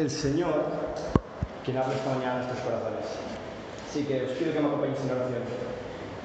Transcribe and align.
el 0.00 0.10
Señor 0.10 0.64
quien 1.64 1.76
habla 1.76 1.94
esta 1.94 2.14
mañana 2.14 2.40
en 2.40 2.46
nuestros 2.48 2.64
corazones. 2.64 3.04
Así 3.88 4.04
que 4.04 4.24
os 4.24 4.32
pido 4.32 4.52
que 4.52 4.60
me 4.60 4.68
acompañéis 4.68 5.00
en 5.00 5.10
oración. 5.12 5.44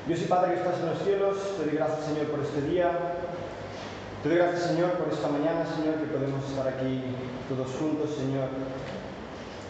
Dios 0.07 0.21
y 0.21 0.25
Padre 0.25 0.53
que 0.53 0.59
estás 0.61 0.79
en 0.79 0.89
los 0.95 0.99
cielos, 1.03 1.35
te 1.57 1.65
doy 1.65 1.75
gracias 1.75 2.05
Señor 2.07 2.25
por 2.31 2.39
este 2.39 2.61
día. 2.71 2.91
Te 4.23 4.29
doy 4.29 4.37
gracias 4.37 4.71
Señor 4.71 4.91
por 4.95 5.11
esta 5.11 5.27
mañana, 5.27 5.67
Señor, 5.75 5.95
que 5.99 6.07
podemos 6.07 6.39
estar 6.47 6.67
aquí 6.67 7.03
todos 7.49 7.67
juntos, 7.75 8.15
Señor, 8.15 8.47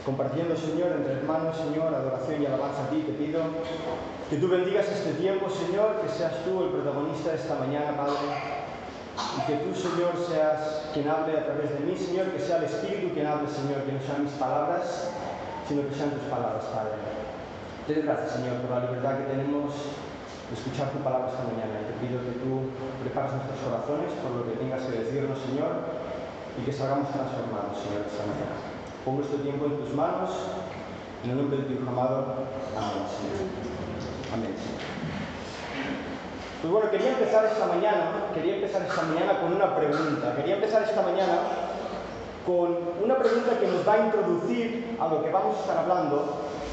compartiendo, 0.06 0.56
Señor, 0.56 0.92
entre 0.94 1.14
hermanos, 1.14 1.58
Señor, 1.58 1.96
adoración 1.96 2.44
y 2.44 2.46
alabanza 2.46 2.86
a 2.86 2.90
ti. 2.90 3.02
Te 3.08 3.14
pido 3.14 3.42
que 4.30 4.38
tú 4.38 4.48
bendigas 4.48 4.86
este 4.86 5.14
tiempo, 5.14 5.50
Señor, 5.50 6.02
que 6.02 6.10
seas 6.14 6.46
tú 6.46 6.64
el 6.64 6.70
protagonista 6.70 7.32
de 7.32 7.38
esta 7.38 7.56
mañana, 7.56 7.98
Padre. 7.98 8.65
Y 9.16 9.42
que 9.48 9.56
tú, 9.64 9.72
Señor, 9.76 10.12
seas 10.28 10.92
quien 10.94 11.08
hable 11.08 11.40
a 11.40 11.46
través 11.46 11.72
de 11.72 11.80
mí, 11.88 11.96
Señor, 11.96 12.32
que 12.32 12.40
sea 12.40 12.58
el 12.58 12.66
Espíritu 12.66 13.14
quien 13.14 13.28
hable, 13.28 13.48
Señor, 13.48 13.84
que 13.88 13.94
no 13.96 14.02
sean 14.04 14.24
mis 14.24 14.36
palabras, 14.36 15.10
sino 15.68 15.88
que 15.88 15.96
sean 15.96 16.12
tus 16.12 16.28
palabras, 16.28 16.66
Padre. 16.76 17.00
Te 17.88 17.94
doy 17.96 18.04
gracias, 18.04 18.42
Señor, 18.42 18.60
por 18.66 18.72
la 18.76 18.86
libertad 18.90 19.18
que 19.20 19.32
tenemos 19.32 19.72
de 19.72 20.54
escuchar 20.54 20.92
tu 20.92 21.00
palabra 21.00 21.32
esta 21.32 21.48
mañana. 21.48 21.80
Y 21.80 21.88
te 21.88 21.96
pido 22.04 22.20
que 22.22 22.38
tú 22.44 22.76
prepares 23.02 23.34
nuestros 23.40 23.60
corazones 23.64 24.12
por 24.20 24.32
lo 24.36 24.42
que 24.52 24.60
tengas 24.60 24.84
que 24.84 25.06
decirnos, 25.06 25.40
Señor, 25.48 25.74
y 26.58 26.62
que 26.66 26.74
salgamos 26.74 27.10
transformados, 27.12 27.80
Señor, 27.82 28.04
esta 28.04 28.26
mañana. 28.28 28.58
Pongo 29.04 29.22
este 29.22 29.38
tiempo 29.46 29.66
en 29.66 29.78
tus 29.80 29.94
manos, 29.94 30.32
en 31.24 31.32
el 31.32 31.38
nombre 31.38 31.64
de 31.64 31.72
tu 31.72 31.88
amado. 31.88 32.50
Amén, 32.76 33.06
Señor. 33.06 33.48
Amén, 34.34 34.54
Señor. 34.58 34.85
Pues 36.66 36.74
bueno, 36.74 36.90
quería 36.90 37.10
empezar 37.10 37.46
esta 37.46 37.68
mañana, 37.68 38.34
quería 38.34 38.56
empezar 38.56 38.82
esta 38.82 39.04
mañana 39.04 39.40
con 39.40 39.54
una 39.54 39.76
pregunta. 39.76 40.36
Quería 40.36 40.56
empezar 40.56 40.82
esta 40.82 41.04
mañana 41.04 41.38
con 42.44 42.80
una 43.04 43.20
pregunta 43.20 43.60
que 43.60 43.68
nos 43.68 43.88
va 43.88 43.94
a 43.94 44.06
introducir 44.08 44.98
a 45.00 45.08
lo 45.08 45.24
que 45.24 45.30
vamos 45.30 45.58
a 45.58 45.60
estar 45.60 45.78
hablando. 45.78 46.26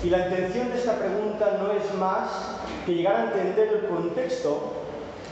Y 0.03 0.09
la 0.09 0.29
intención 0.29 0.71
de 0.71 0.79
esta 0.79 0.95
pregunta 0.95 1.59
no 1.61 1.73
es 1.73 1.95
más 1.97 2.57
que 2.87 2.95
llegar 2.95 3.17
a 3.17 3.23
entender 3.25 3.69
el 3.69 3.87
contexto 3.87 4.73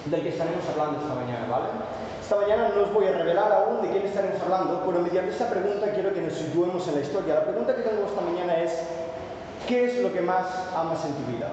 del 0.04 0.20
que 0.20 0.28
estaremos 0.28 0.62
hablando 0.68 1.00
esta 1.00 1.14
mañana, 1.14 1.46
¿vale? 1.48 1.68
Esta 2.20 2.36
mañana 2.36 2.68
no 2.76 2.82
os 2.82 2.92
voy 2.92 3.06
a 3.06 3.12
revelar 3.12 3.50
aún 3.52 3.80
de 3.80 3.88
quién 3.88 4.04
estaremos 4.04 4.42
hablando, 4.42 4.82
pero 4.84 5.00
mediante 5.00 5.30
esta 5.30 5.48
pregunta 5.48 5.90
quiero 5.94 6.12
que 6.12 6.20
nos 6.20 6.34
situemos 6.34 6.86
en 6.86 6.96
la 6.96 7.00
historia. 7.00 7.34
La 7.36 7.44
pregunta 7.44 7.74
que 7.74 7.80
tengo 7.80 8.04
esta 8.04 8.20
mañana 8.20 8.60
es, 8.60 8.78
¿qué 9.66 9.86
es 9.86 10.02
lo 10.02 10.12
que 10.12 10.20
más 10.20 10.44
amas 10.76 11.02
en 11.06 11.14
tu 11.14 11.32
vida? 11.32 11.48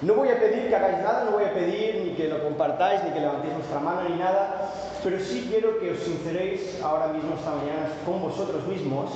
No 0.00 0.14
voy 0.14 0.28
a 0.28 0.38
pedir 0.38 0.68
que 0.68 0.76
hagáis 0.76 0.98
nada, 0.98 1.24
no 1.24 1.32
voy 1.32 1.44
a 1.44 1.52
pedir 1.52 2.04
ni 2.04 2.12
que 2.12 2.28
lo 2.28 2.42
compartáis, 2.44 3.02
ni 3.02 3.10
que 3.10 3.20
levantéis 3.20 3.54
vuestra 3.54 3.80
mano, 3.80 4.08
ni 4.08 4.16
nada, 4.16 4.70
pero 5.02 5.18
sí 5.18 5.48
quiero 5.50 5.80
que 5.80 5.90
os 5.90 5.98
sinceréis 5.98 6.80
ahora 6.82 7.08
mismo, 7.08 7.34
esta 7.34 7.50
mañana, 7.50 7.90
con 8.06 8.22
vosotros 8.22 8.64
mismos, 8.68 9.10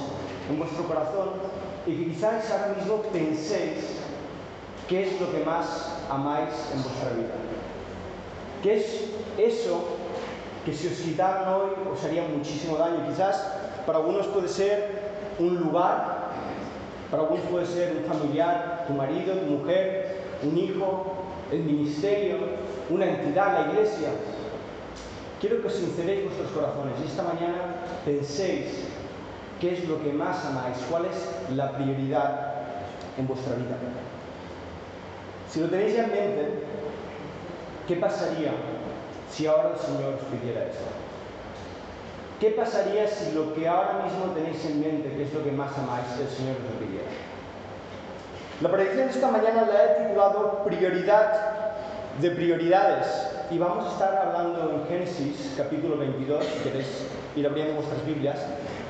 en 0.51 0.59
vuestro 0.59 0.83
corazón, 0.85 1.31
y 1.87 1.97
que 1.97 2.05
quizás 2.11 2.51
ahora 2.51 2.75
mismo 2.77 2.97
penséis 3.13 4.03
qué 4.89 5.05
es 5.05 5.21
lo 5.21 5.31
que 5.31 5.45
más 5.45 6.01
amáis 6.11 6.51
en 6.75 6.83
vuestra 6.83 7.11
vida. 7.11 7.35
¿Qué 8.63 8.77
es 8.79 9.05
eso 9.39 9.85
que 10.65 10.73
si 10.73 10.89
os 10.89 10.95
quitaran 10.95 11.49
hoy 11.55 11.71
os 11.93 12.05
haría 12.05 12.25
muchísimo 12.25 12.77
daño? 12.77 13.07
Quizás 13.09 13.41
para 13.87 13.99
algunos 13.99 14.27
puede 14.27 14.49
ser 14.49 15.13
un 15.39 15.61
lugar, 15.61 16.29
para 17.11 17.23
algunos 17.23 17.45
puede 17.47 17.67
ser 17.67 17.97
un 17.97 18.05
familiar, 18.05 18.85
tu 18.87 18.95
marido, 18.95 19.35
tu 19.35 19.47
mujer, 19.47 20.02
un 20.43 20.59
hijo, 20.59 21.25
el 21.51 21.61
ministerio, 21.61 22.37
una 22.91 23.07
entidad, 23.07 23.67
la 23.67 23.73
iglesia. 23.73 24.09
Quiero 25.41 25.61
que 25.61 25.67
os 25.69 25.75
sinceréis 25.75 26.25
vuestros 26.25 26.51
corazones 26.53 26.95
y 27.03 27.09
esta 27.09 27.23
mañana 27.23 27.75
penséis 28.05 28.85
qué 29.61 29.75
es 29.75 29.89
lo 29.89 30.03
que 30.03 30.13
más 30.13 30.45
amáis, 30.45 30.77
cuál 30.89 31.07
es 31.07 31.57
la 31.57 31.73
prioridad 31.73 32.55
en 33.19 33.27
vuestra 33.27 33.55
vida. 33.57 33.77
Si 35.51 35.61
lo 35.61 35.69
tenéis 35.69 35.95
en 35.97 36.11
mente, 36.11 36.49
¿qué 37.87 37.97
pasaría 37.97 38.53
si 39.31 39.47
ahora 39.47 39.73
el 39.75 39.79
Señor 39.79 40.15
os 40.15 40.39
pidiera 40.39 40.65
esto? 40.65 40.85
¿Qué 42.41 42.51
pasaría 42.51 43.07
si 43.07 43.33
lo 43.33 43.55
que 43.55 43.69
ahora 43.69 44.05
mismo 44.05 44.33
tenéis 44.35 44.65
en 44.65 44.81
mente, 44.81 45.15
que 45.17 45.25
es 45.25 45.33
lo 45.35 45.45
que 45.45 45.53
más 45.53 45.77
amáis, 45.79 46.07
el 46.21 46.29
Señor 46.29 46.57
os 46.57 46.75
lo 46.75 46.87
pidiera? 46.87 47.32
La 48.63 48.71
predicción 48.71 49.09
de 49.09 49.13
esta 49.13 49.29
mañana 49.29 49.67
la 49.67 49.85
he 49.85 50.07
titulado 50.07 50.63
Prioridad 50.65 51.33
de 52.21 52.31
prioridades. 52.31 53.09
Y 53.51 53.59
vamos 53.59 53.89
a 53.89 53.91
estar 53.91 54.15
hablando 54.15 54.71
en 54.71 54.87
Génesis 54.87 55.55
capítulo 55.57 55.97
22, 55.97 56.45
si 56.45 56.59
queréis 56.61 56.87
ir 57.35 57.45
abriendo 57.45 57.75
vuestras 57.75 58.07
Biblias, 58.07 58.39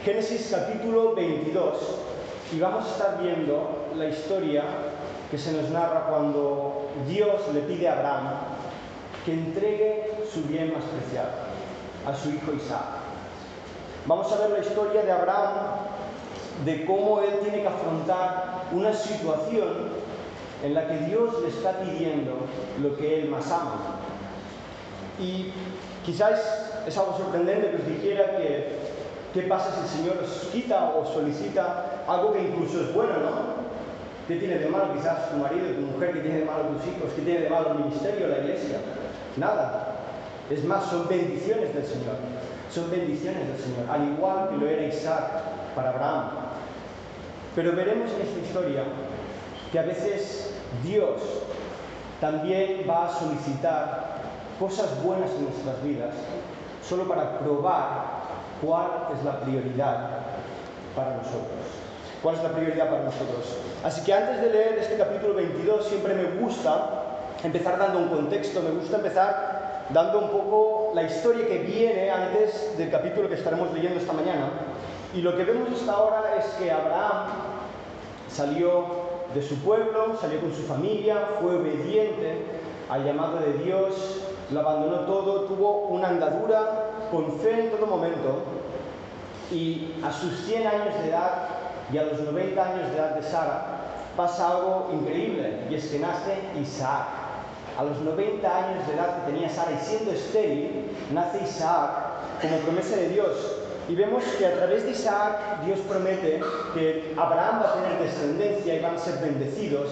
Génesis 0.04 0.50
capítulo 0.50 1.14
22 1.14 1.78
y 2.52 2.60
vamos 2.60 2.84
a 2.84 2.88
estar 2.88 3.22
viendo 3.22 3.86
la 3.96 4.08
historia 4.08 4.62
que 5.30 5.38
se 5.38 5.52
nos 5.52 5.70
narra 5.70 6.04
cuando 6.10 6.88
Dios 7.08 7.40
le 7.54 7.60
pide 7.60 7.88
a 7.88 7.94
Abraham 7.94 8.28
que 9.24 9.32
entregue 9.32 10.26
su 10.30 10.42
bien 10.42 10.74
más 10.74 10.84
preciado, 10.84 11.30
a 12.06 12.14
su 12.14 12.28
hijo 12.28 12.52
Isaac. 12.52 13.00
Vamos 14.04 14.30
a 14.32 14.36
ver 14.36 14.50
la 14.50 14.58
historia 14.58 15.02
de 15.02 15.12
Abraham, 15.12 15.56
de 16.64 16.84
cómo 16.84 17.20
él 17.20 17.40
tiene 17.42 17.62
que 17.62 17.68
afrontar 17.68 18.64
una 18.72 18.92
situación 18.92 20.02
en 20.62 20.74
la 20.74 20.86
que 20.86 20.98
Dios 21.06 21.34
le 21.42 21.48
está 21.48 21.78
pidiendo 21.80 22.32
lo 22.80 22.96
que 22.96 23.20
él 23.22 23.28
más 23.28 23.50
ama. 23.50 23.98
Y 25.18 25.52
quizás 26.04 26.40
es 26.86 26.96
algo 26.96 27.16
sorprendente 27.16 27.70
que 27.70 27.76
os 27.76 27.86
dijera 27.86 28.36
que 28.36 28.78
qué 29.34 29.42
pasa 29.42 29.70
si 29.74 29.80
el 29.80 29.88
Señor 29.88 30.24
os 30.24 30.48
quita 30.52 30.92
o 30.96 31.06
solicita 31.06 32.04
algo 32.06 32.32
que 32.32 32.42
incluso 32.42 32.80
es 32.80 32.94
bueno, 32.94 33.14
¿no? 33.18 33.62
¿Qué 34.28 34.36
tiene 34.36 34.58
de 34.58 34.68
malo 34.68 34.94
quizás 34.94 35.30
tu 35.30 35.36
marido, 35.38 35.66
tu 35.74 35.82
mujer? 35.82 36.12
¿Qué 36.12 36.20
tiene 36.20 36.38
de 36.40 36.44
malo 36.44 36.62
tus 36.68 36.86
hijos? 36.86 37.12
¿Qué 37.16 37.22
tiene 37.22 37.40
de 37.40 37.50
malo 37.50 37.72
el 37.72 37.78
ministerio, 37.78 38.28
la 38.28 38.38
iglesia? 38.38 38.78
Nada. 39.36 39.88
Es 40.48 40.64
más, 40.64 40.84
son 40.86 41.08
bendiciones 41.08 41.74
del 41.74 41.84
Señor. 41.84 42.16
Son 42.70 42.90
bendiciones 42.90 43.48
del 43.48 43.58
Señor. 43.58 43.90
Al 43.90 44.12
igual 44.12 44.50
que 44.50 44.56
lo 44.58 44.68
era 44.68 44.86
Isaac 44.86 45.42
para 45.74 45.90
Abraham. 45.90 46.41
Pero 47.54 47.72
veremos 47.72 48.10
en 48.12 48.22
esta 48.22 48.40
historia 48.40 48.84
que 49.70 49.78
a 49.78 49.82
veces 49.82 50.54
Dios 50.82 51.20
también 52.20 52.84
va 52.88 53.08
a 53.08 53.18
solicitar 53.18 54.12
cosas 54.58 55.02
buenas 55.02 55.30
en 55.32 55.44
nuestras 55.44 55.82
vidas 55.82 56.14
solo 56.86 57.08
para 57.08 57.38
probar 57.38 58.22
cuál 58.62 59.08
es 59.16 59.24
la 59.24 59.40
prioridad 59.40 60.10
para 60.94 61.16
nosotros. 61.16 61.82
¿Cuál 62.22 62.36
es 62.36 62.42
la 62.42 62.52
prioridad 62.52 62.90
para 62.90 63.04
nosotros? 63.04 63.56
Así 63.82 64.02
que 64.02 64.14
antes 64.14 64.40
de 64.40 64.50
leer 64.50 64.78
este 64.78 64.96
capítulo 64.96 65.34
22 65.34 65.86
siempre 65.86 66.14
me 66.14 66.24
gusta 66.40 67.02
empezar 67.42 67.78
dando 67.78 67.98
un 67.98 68.08
contexto, 68.08 68.62
me 68.62 68.70
gusta 68.70 68.96
empezar 68.96 69.86
dando 69.90 70.20
un 70.20 70.30
poco 70.30 70.92
la 70.94 71.02
historia 71.02 71.46
que 71.48 71.58
viene 71.58 72.10
antes 72.10 72.78
del 72.78 72.90
capítulo 72.90 73.28
que 73.28 73.34
estaremos 73.34 73.72
leyendo 73.72 73.98
esta 73.98 74.12
mañana. 74.12 74.50
Y 75.14 75.20
lo 75.20 75.36
que 75.36 75.44
vemos 75.44 75.68
hasta 75.78 75.92
ahora 75.92 76.36
es 76.38 76.46
que 76.54 76.70
Abraham 76.70 77.26
salió 78.30 78.86
de 79.34 79.42
su 79.42 79.56
pueblo, 79.56 80.16
salió 80.18 80.40
con 80.40 80.54
su 80.54 80.62
familia, 80.62 81.16
fue 81.40 81.56
obediente 81.56 82.46
al 82.88 83.04
llamado 83.04 83.38
de 83.40 83.52
Dios, 83.64 84.22
lo 84.50 84.60
abandonó 84.60 85.00
todo, 85.00 85.42
tuvo 85.42 85.86
una 85.88 86.08
andadura 86.08 86.90
con 87.10 87.38
fe 87.40 87.64
en 87.64 87.70
todo 87.70 87.86
momento 87.86 88.42
y 89.50 89.94
a 90.02 90.10
sus 90.10 90.34
100 90.46 90.66
años 90.66 90.94
de 91.02 91.10
edad 91.10 91.48
y 91.92 91.98
a 91.98 92.04
los 92.04 92.20
90 92.20 92.62
años 92.62 92.90
de 92.90 92.96
edad 92.96 93.14
de 93.14 93.22
Sara 93.22 93.66
pasa 94.16 94.50
algo 94.50 94.90
increíble 94.92 95.66
y 95.70 95.74
es 95.74 95.86
que 95.88 95.98
nace 95.98 96.38
Isaac. 96.60 97.06
A 97.78 97.84
los 97.84 97.98
90 98.00 98.46
años 98.46 98.86
de 98.86 98.94
edad 98.94 99.24
que 99.24 99.32
tenía 99.32 99.48
Sara 99.48 99.72
y 99.72 99.84
siendo 99.84 100.12
estéril, 100.12 100.90
nace 101.12 101.42
Isaac 101.42 101.90
como 102.40 102.58
promesa 102.58 102.96
de 102.96 103.08
Dios. 103.10 103.61
Y 103.88 103.94
vemos 103.94 104.22
que 104.38 104.46
a 104.46 104.54
través 104.54 104.84
de 104.84 104.92
Isaac 104.92 105.64
Dios 105.64 105.80
promete 105.88 106.40
que 106.74 107.14
Abraham 107.16 107.62
va 107.62 107.70
a 107.70 107.74
tener 107.74 107.98
descendencia 107.98 108.74
y 108.74 108.80
van 108.80 108.94
a 108.94 108.98
ser 108.98 109.18
bendecidos 109.18 109.88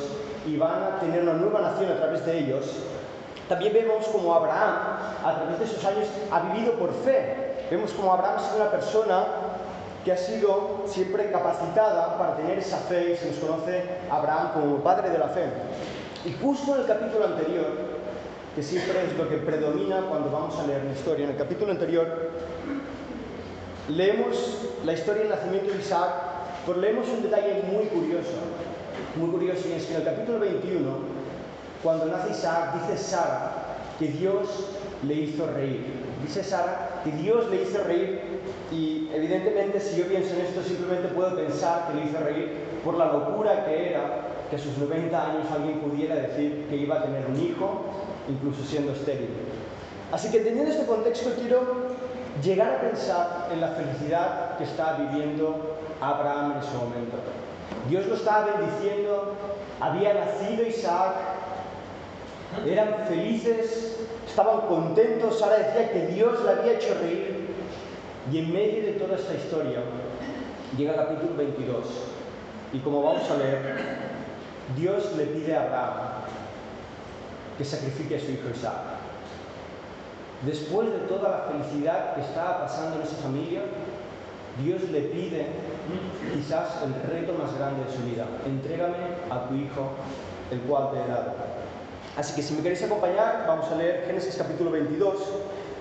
y 0.46 0.56
van 0.56 0.82
a 0.82 1.00
tener 1.00 1.22
una 1.22 1.34
nueva 1.34 1.60
nación 1.60 1.90
a 1.92 1.96
través 1.96 2.24
de 2.24 2.38
ellos. 2.38 2.64
También 3.48 3.72
vemos 3.72 4.06
como 4.06 4.32
Abraham, 4.32 4.76
a 5.24 5.34
través 5.34 5.58
de 5.58 5.64
esos 5.64 5.84
años, 5.84 6.06
ha 6.30 6.40
vivido 6.52 6.74
por 6.74 6.94
fe. 7.04 7.66
Vemos 7.70 7.92
como 7.92 8.12
Abraham 8.12 8.36
ha 8.38 8.40
sido 8.40 8.56
una 8.62 8.70
persona 8.70 9.24
que 10.04 10.12
ha 10.12 10.16
sido 10.16 10.84
siempre 10.86 11.30
capacitada 11.30 12.16
para 12.16 12.36
tener 12.36 12.58
esa 12.58 12.78
fe 12.78 13.12
y 13.12 13.16
se 13.16 13.26
nos 13.26 13.38
conoce 13.38 13.84
Abraham 14.10 14.52
como 14.54 14.76
padre 14.76 15.10
de 15.10 15.18
la 15.18 15.28
fe. 15.28 15.44
Y 16.24 16.32
justo 16.34 16.74
en 16.74 16.82
el 16.82 16.86
capítulo 16.86 17.26
anterior, 17.26 17.66
que 18.54 18.62
siempre 18.62 19.04
es 19.04 19.18
lo 19.18 19.28
que 19.28 19.36
predomina 19.38 20.02
cuando 20.08 20.30
vamos 20.30 20.58
a 20.58 20.66
leer 20.66 20.84
la 20.84 20.92
historia, 20.92 21.24
en 21.24 21.32
el 21.32 21.36
capítulo 21.36 21.72
anterior 21.72 22.30
leemos 23.90 24.36
la 24.84 24.92
historia 24.92 25.22
del 25.22 25.30
nacimiento 25.30 25.72
de 25.72 25.80
Isaac, 25.80 26.10
pero 26.66 26.78
leemos 26.78 27.08
un 27.08 27.22
detalle 27.22 27.62
muy 27.70 27.86
curioso, 27.86 28.38
muy 29.16 29.30
curioso, 29.30 29.68
y 29.68 29.72
es 29.72 29.86
que 29.86 29.94
en 29.94 30.00
el 30.00 30.04
capítulo 30.04 30.40
21, 30.40 30.90
cuando 31.82 32.06
nace 32.06 32.30
Isaac, 32.30 32.74
dice 32.74 33.02
Sara 33.02 33.52
que 33.98 34.08
Dios 34.08 34.48
le 35.06 35.14
hizo 35.14 35.46
reír. 35.46 35.84
Dice 36.22 36.44
Sara 36.44 37.02
que 37.04 37.10
Dios 37.12 37.48
le 37.50 37.62
hizo 37.62 37.82
reír 37.84 38.20
y 38.70 39.10
evidentemente 39.14 39.80
si 39.80 39.98
yo 39.98 40.06
pienso 40.06 40.34
en 40.34 40.40
esto 40.42 40.62
simplemente 40.62 41.08
puedo 41.08 41.34
pensar 41.34 41.88
que 41.88 41.94
le 41.94 42.06
hizo 42.06 42.18
reír 42.18 42.48
por 42.84 42.96
la 42.96 43.06
locura 43.06 43.64
que 43.64 43.90
era 43.90 44.28
que 44.48 44.56
a 44.56 44.58
sus 44.58 44.76
90 44.78 45.30
años 45.30 45.46
alguien 45.54 45.80
pudiera 45.80 46.16
decir 46.16 46.66
que 46.68 46.76
iba 46.76 46.96
a 46.96 47.02
tener 47.02 47.26
un 47.26 47.40
hijo, 47.40 47.84
incluso 48.28 48.64
siendo 48.64 48.92
estéril. 48.92 49.28
Así 50.12 50.30
que 50.30 50.40
teniendo 50.40 50.72
este 50.72 50.86
contexto 50.86 51.30
quiero 51.38 51.60
llegar 52.42 52.76
a 52.76 52.80
pensar 52.80 53.48
en 53.52 53.60
la 53.60 53.68
felicidad 53.68 54.56
que 54.56 54.64
está 54.64 54.94
viviendo 54.94 55.78
Abraham 56.00 56.52
en 56.52 56.58
ese 56.58 56.76
momento. 56.76 57.16
Dios 57.88 58.06
lo 58.06 58.14
estaba 58.14 58.46
bendiciendo, 58.46 59.34
había 59.80 60.14
nacido 60.14 60.66
Isaac, 60.66 61.14
eran 62.66 63.06
felices, 63.06 63.98
estaban 64.26 64.62
contentos, 64.62 65.38
Sara 65.38 65.58
decía 65.58 65.92
que 65.92 66.06
Dios 66.08 66.42
le 66.44 66.50
había 66.50 66.72
hecho 66.72 66.94
reír. 67.00 67.48
Y 68.30 68.38
en 68.38 68.52
medio 68.52 68.84
de 68.84 68.92
toda 68.92 69.16
esta 69.16 69.34
historia 69.34 69.80
llega 70.76 70.92
el 70.92 70.98
capítulo 70.98 71.36
22 71.36 71.84
y 72.72 72.78
como 72.78 73.02
vamos 73.02 73.28
a 73.30 73.36
leer, 73.36 73.76
Dios 74.76 75.16
le 75.16 75.24
pide 75.26 75.56
a 75.56 75.62
Abraham 75.62 75.98
que 77.58 77.64
sacrifique 77.64 78.16
a 78.16 78.20
su 78.20 78.30
hijo 78.30 78.48
Isaac. 78.54 78.99
Después 80.42 80.90
de 80.90 81.00
toda 81.00 81.28
la 81.28 81.38
felicidad 81.52 82.14
que 82.14 82.22
estaba 82.22 82.62
pasando 82.62 82.96
en 82.96 83.02
esa 83.02 83.16
familia, 83.16 83.60
Dios 84.64 84.82
le 84.90 85.00
pide 85.02 85.46
quizás 86.32 86.82
el 86.82 86.94
reto 87.10 87.34
más 87.34 87.54
grande 87.58 87.84
de 87.84 87.92
su 87.92 88.02
vida. 88.04 88.26
Entrégame 88.46 88.96
a 89.30 89.48
tu 89.48 89.54
hijo, 89.54 89.90
el 90.50 90.60
cual 90.62 90.92
te 90.92 90.98
he 90.98 91.06
dado. 91.06 91.34
Así 92.16 92.34
que 92.34 92.42
si 92.42 92.54
me 92.54 92.62
queréis 92.62 92.82
acompañar, 92.82 93.44
vamos 93.46 93.70
a 93.70 93.76
leer 93.76 94.04
Génesis 94.06 94.36
capítulo 94.36 94.70
22, 94.70 95.14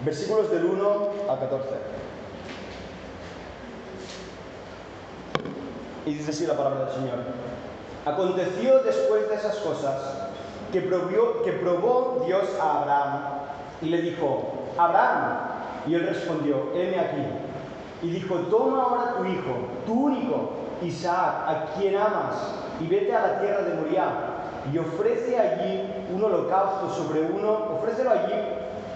versículos 0.03 0.51
del 0.51 0.65
1 0.65 1.09
al 1.29 1.39
14. 1.39 1.67
Y 6.05 6.13
dice 6.15 6.31
así 6.31 6.45
la 6.45 6.57
palabra 6.57 6.85
del 6.85 6.95
Señor. 6.95 7.19
Aconteció 8.05 8.83
después 8.83 9.29
de 9.29 9.35
esas 9.35 9.55
cosas 9.57 10.01
que, 10.73 10.81
que 10.81 11.51
probó 11.53 12.23
Dios 12.25 12.43
a 12.59 12.81
Abraham 12.81 13.38
y 13.81 13.85
le 13.87 14.01
dijo, 14.01 14.53
Abraham, 14.77 15.37
y 15.87 15.95
él 15.95 16.07
respondió, 16.07 16.71
heme 16.75 16.99
aquí. 16.99 17.23
Y 18.01 18.09
dijo, 18.11 18.35
toma 18.49 18.83
ahora 18.83 19.15
tu 19.17 19.25
hijo, 19.25 19.57
tu 19.85 20.05
único, 20.05 20.51
Isaac, 20.81 21.43
a 21.47 21.65
quien 21.75 21.95
amas, 21.95 22.53
y 22.79 22.87
vete 22.87 23.13
a 23.13 23.21
la 23.21 23.39
tierra 23.39 23.61
de 23.63 23.75
Moriah, 23.75 24.13
y 24.71 24.77
ofrece 24.77 25.37
allí 25.37 25.83
un 26.13 26.23
holocausto 26.23 26.89
sobre 26.89 27.21
uno, 27.21 27.75
ofrécelo 27.77 28.11
allí 28.11 28.33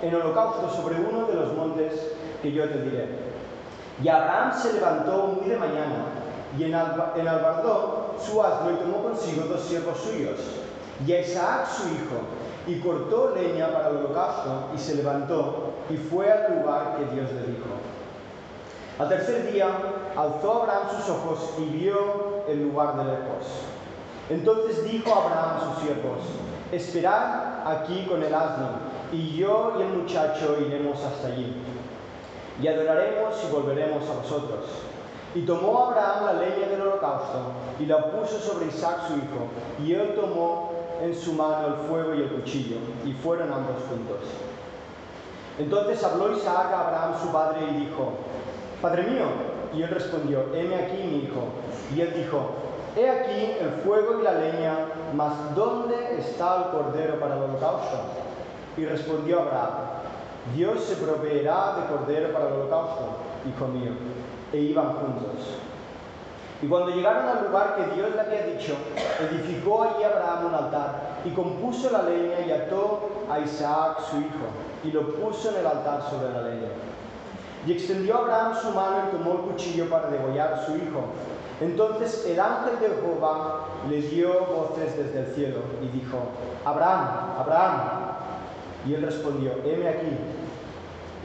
en 0.02 0.16
holocausto 0.16 0.70
sobre 0.70 0.96
uno 0.96 1.26
de 1.28 1.34
los 1.36 1.54
montes 1.54 2.14
que 2.42 2.52
yo 2.52 2.68
te 2.70 2.82
diré. 2.82 3.08
Y 4.02 4.08
Abraham 4.08 4.52
se 4.54 4.74
levantó 4.74 5.28
muy 5.40 5.50
de 5.50 5.58
mañana, 5.58 6.06
y 6.58 6.64
en, 6.66 6.76
Albardó 6.76 8.16
su 8.20 8.42
asno 8.42 8.72
y 8.72 8.76
tomó 8.76 9.04
consigo 9.04 9.46
dos 9.48 9.62
siervos 9.62 9.98
suyos, 9.98 10.40
y 11.06 11.12
a 11.12 11.22
Isaac 11.22 11.68
su 11.68 11.88
hijo, 11.90 12.22
y 12.68 12.80
cortó 12.80 13.34
leña 13.36 13.72
para 13.74 13.90
el 13.90 13.98
holocausto, 13.98 14.70
y 14.76 14.80
se 14.80 14.96
levantó, 14.96 15.74
y 15.90 15.98
fue 15.98 16.32
al 16.32 16.60
lugar 16.60 16.98
que 16.98 17.16
Dios 17.16 17.32
le 17.34 17.54
dijo. 17.54 17.70
Al 19.00 19.10
tercer 19.10 19.52
día 19.52 19.68
alzó 20.16 20.62
Abraham 20.62 20.88
sus 20.96 21.10
ojos 21.10 21.50
y 21.58 21.66
vio 21.78 22.44
el 22.48 22.64
lugar 22.64 22.96
de 22.98 23.06
lejos. 23.06 23.48
Entonces 24.30 24.84
dijo 24.84 25.12
Abraham 25.14 25.58
a 25.58 25.74
sus 25.74 25.84
siervos, 25.84 26.20
esperad 26.72 27.68
aquí 27.68 28.06
con 28.08 28.22
el 28.24 28.34
asno, 28.34 28.70
y 29.12 29.36
yo 29.36 29.74
y 29.78 29.82
el 29.82 29.90
muchacho 29.90 30.58
iremos 30.62 31.04
hasta 31.04 31.28
allí. 31.28 31.56
Y 32.62 32.68
adoraremos 32.68 33.36
y 33.44 33.52
volveremos 33.52 34.04
a 34.10 34.22
vosotros. 34.22 34.66
Y 35.36 35.42
tomó 35.42 35.88
Abraham 35.88 36.26
la 36.26 36.34
leña 36.34 36.68
del 36.70 36.82
holocausto 36.82 37.54
y 37.80 37.88
la 37.88 38.12
puso 38.12 38.40
sobre 38.40 38.68
Isaac 38.68 39.08
su 39.08 39.14
hijo, 39.16 39.48
y 39.84 39.94
él 39.96 40.14
tomó 40.16 40.73
en 41.02 41.16
su 41.16 41.34
mano 41.34 41.68
el 41.68 41.74
fuego 41.88 42.16
y 42.16 42.22
el 42.22 42.30
cuchillo, 42.30 42.78
y 43.06 43.14
fueron 43.14 43.52
ambos 43.52 43.76
juntos. 43.90 44.20
Entonces 45.60 46.04
habló 46.04 46.36
Isaac 46.36 46.72
a 46.74 46.88
Abraham 46.88 47.14
su 47.22 47.32
padre 47.32 47.60
y 47.72 47.86
dijo, 47.86 48.14
Padre 48.82 49.04
mío, 49.04 49.26
y 49.76 49.82
él 49.82 49.90
respondió, 49.90 50.54
heme 50.54 50.76
aquí 50.76 50.98
mi 51.04 51.18
hijo. 51.20 51.46
Y 51.96 52.02
él 52.02 52.14
dijo, 52.16 52.50
he 52.96 53.10
aquí 53.10 53.56
el 53.60 53.70
fuego 53.84 54.20
y 54.20 54.24
la 54.24 54.34
leña, 54.34 54.78
mas 55.16 55.56
¿dónde 55.56 56.18
está 56.20 56.58
el 56.58 56.64
cordero 56.72 57.20
para 57.20 57.36
el 57.36 57.44
holocausto? 57.44 57.98
Y 58.78 58.86
respondió 58.86 59.42
Abraham, 59.42 59.72
Dios 60.56 60.84
se 60.84 60.96
proveerá 60.96 61.76
de 61.78 61.96
cordero 61.96 62.34
para 62.34 62.48
el 62.48 62.54
holocausto, 62.54 63.18
hijo 63.48 63.68
mío. 63.68 63.92
E 64.52 64.58
iban 64.58 64.94
juntos. 64.94 65.63
Y 66.64 66.68
cuando 66.68 66.92
llegaron 66.92 67.28
al 67.28 67.48
lugar 67.48 67.76
que 67.76 67.94
Dios 67.94 68.16
le 68.16 68.22
había 68.22 68.46
dicho, 68.46 68.78
edificó 69.20 69.84
allí 69.84 70.02
Abraham 70.02 70.46
un 70.46 70.56
altar 70.56 71.20
y 71.26 71.32
compuso 71.32 71.92
la 71.92 72.04
leña 72.04 72.40
y 72.48 72.52
ató 72.54 73.10
a 73.30 73.42
Isaac 73.42 73.98
su 74.10 74.20
hijo 74.20 74.48
y 74.82 74.92
lo 74.92 75.14
puso 75.14 75.50
en 75.50 75.58
el 75.58 75.68
altar 75.68 76.04
sobre 76.10 76.32
la 76.32 76.42
leña. 76.44 76.70
Y 77.68 77.74
extendió 77.74 78.18
Abraham 78.18 78.54
su 78.62 78.70
mano 78.72 78.96
y 79.10 79.12
tomó 79.12 79.34
el 79.34 79.40
cuchillo 79.40 79.90
para 79.90 80.08
degollar 80.08 80.54
a 80.54 80.66
su 80.66 80.78
hijo. 80.78 81.02
Entonces 81.60 82.26
el 82.28 82.40
ángel 82.40 82.80
de 82.80 82.88
Jehová 82.96 83.66
le 83.90 84.02
dio 84.02 84.46
voces 84.46 84.96
desde 84.96 85.20
el 85.20 85.36
cielo 85.36 85.58
y 85.82 85.88
dijo, 85.88 86.18
Abraham, 86.64 87.10
Abraham. 87.40 87.82
Y 88.88 88.94
él 88.94 89.02
respondió, 89.02 89.52
heme 89.66 89.90
aquí. 89.90 90.18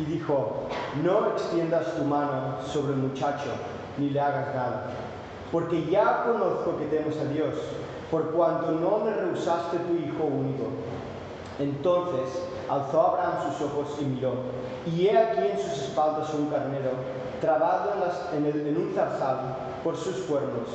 Y 0.01 0.05
dijo, 0.05 0.67
no 1.05 1.29
extiendas 1.29 1.95
tu 1.95 2.03
mano 2.03 2.57
sobre 2.67 2.95
el 2.95 2.99
muchacho, 2.99 3.51
ni 3.99 4.11
le 4.11 4.21
hagas 4.21 4.55
nada, 4.55 4.87
porque 5.53 5.87
ya 5.87 6.25
conozco 6.25 6.77
que 6.79 6.87
temes 6.87 7.19
a 7.19 7.25
Dios, 7.25 7.55
por 8.11 8.31
cuanto 8.31 8.73
no 8.73 8.99
me 8.99 9.13
rehusaste 9.13 9.79
tu 9.79 9.95
hijo 9.95 10.25
único. 10.25 10.65
Entonces 11.59 12.43
alzó 12.69 13.09
Abraham 13.09 13.53
sus 13.53 13.67
ojos 13.67 13.97
y 14.01 14.05
miró, 14.05 14.33
y 14.87 15.07
he 15.07 15.19
aquí 15.19 15.47
en 15.53 15.59
sus 15.59 15.83
espaldas 15.83 16.33
un 16.35 16.47
carnero, 16.47 16.91
trabado 17.41 17.93
en, 18.35 18.77
un 18.77 18.93
zarzal 18.95 19.57
por 19.83 19.97
sus 19.97 20.17
cuernos. 20.23 20.69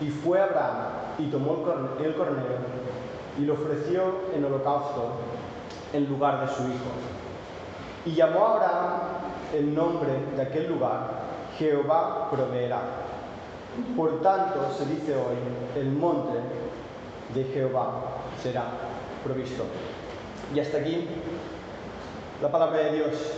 Y 0.00 0.08
fue 0.08 0.40
Abraham 0.40 0.88
y 1.18 1.26
tomó 1.26 1.64
el 2.00 2.16
carnero 2.16 2.82
y 3.38 3.42
lo 3.42 3.54
ofreció 3.54 4.02
en 4.34 4.44
holocausto 4.44 5.12
en 5.92 6.08
lugar 6.08 6.40
de 6.40 6.54
su 6.54 6.62
hijo. 6.62 6.90
Y 8.04 8.14
llamó 8.14 8.46
a 8.46 8.52
Abraham 8.54 8.92
el 9.54 9.74
nombre 9.74 10.12
de 10.34 10.42
aquel 10.42 10.68
lugar, 10.68 11.22
Jehová 11.58 12.28
proveerá. 12.30 12.80
Por 13.96 14.20
tanto, 14.22 14.70
se 14.76 14.84
dice 14.86 15.14
hoy, 15.14 15.80
el 15.80 15.90
monte 15.90 16.38
de 17.34 17.44
Jehová 17.44 18.02
será 18.42 18.64
provisto. 19.24 19.64
Y 20.54 20.60
hasta 20.60 20.78
aquí 20.78 21.08
la 22.42 22.50
palabra 22.50 22.78
de 22.78 22.92
Dios. 22.92 23.32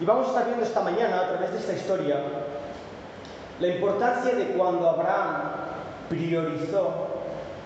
Y 0.00 0.04
vamos 0.04 0.26
a 0.26 0.30
estar 0.30 0.46
viendo 0.46 0.64
esta 0.64 0.80
mañana, 0.80 1.20
a 1.20 1.28
través 1.28 1.52
de 1.52 1.58
esta 1.58 1.72
historia, 1.74 2.20
la 3.60 3.68
importancia 3.68 4.34
de 4.34 4.48
cuando 4.48 4.88
Abraham 4.88 5.52
priorizó 6.08 6.90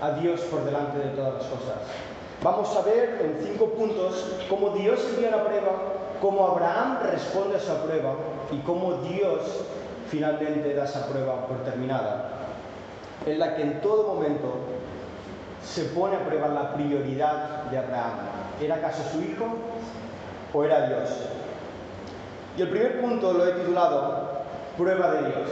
a 0.00 0.12
Dios 0.12 0.40
por 0.42 0.64
delante 0.64 0.98
de 0.98 1.08
todas 1.16 1.34
las 1.34 1.44
cosas. 1.44 1.76
Vamos 2.42 2.74
a 2.76 2.82
ver 2.82 3.20
en 3.22 3.46
cinco 3.46 3.70
puntos 3.70 4.36
cómo 4.48 4.70
Dios 4.70 5.00
envía 5.10 5.28
una 5.28 5.44
prueba, 5.44 5.72
cómo 6.20 6.46
Abraham 6.46 6.98
responde 7.10 7.56
a 7.56 7.58
esa 7.58 7.82
prueba 7.82 8.14
y 8.50 8.58
cómo 8.60 8.94
Dios 9.02 9.64
finalmente 10.10 10.74
da 10.74 10.84
esa 10.84 11.06
prueba 11.06 11.46
por 11.46 11.62
terminada, 11.64 12.30
en 13.24 13.38
la 13.38 13.54
que 13.54 13.62
en 13.62 13.80
todo 13.80 14.14
momento 14.14 14.58
se 15.64 15.84
pone 15.84 16.16
a 16.16 16.26
prueba 16.26 16.48
la 16.48 16.74
prioridad 16.74 17.64
de 17.70 17.78
Abraham. 17.78 18.18
¿Era 18.60 18.76
acaso 18.76 19.02
su 19.12 19.20
hijo 19.22 19.46
o 20.52 20.64
era 20.64 20.88
Dios? 20.88 21.10
Y 22.56 22.62
el 22.62 22.70
primer 22.70 23.00
punto 23.00 23.32
lo 23.32 23.46
he 23.46 23.52
titulado 23.52 24.40
Prueba 24.76 25.12
de 25.12 25.28
Dios. 25.28 25.48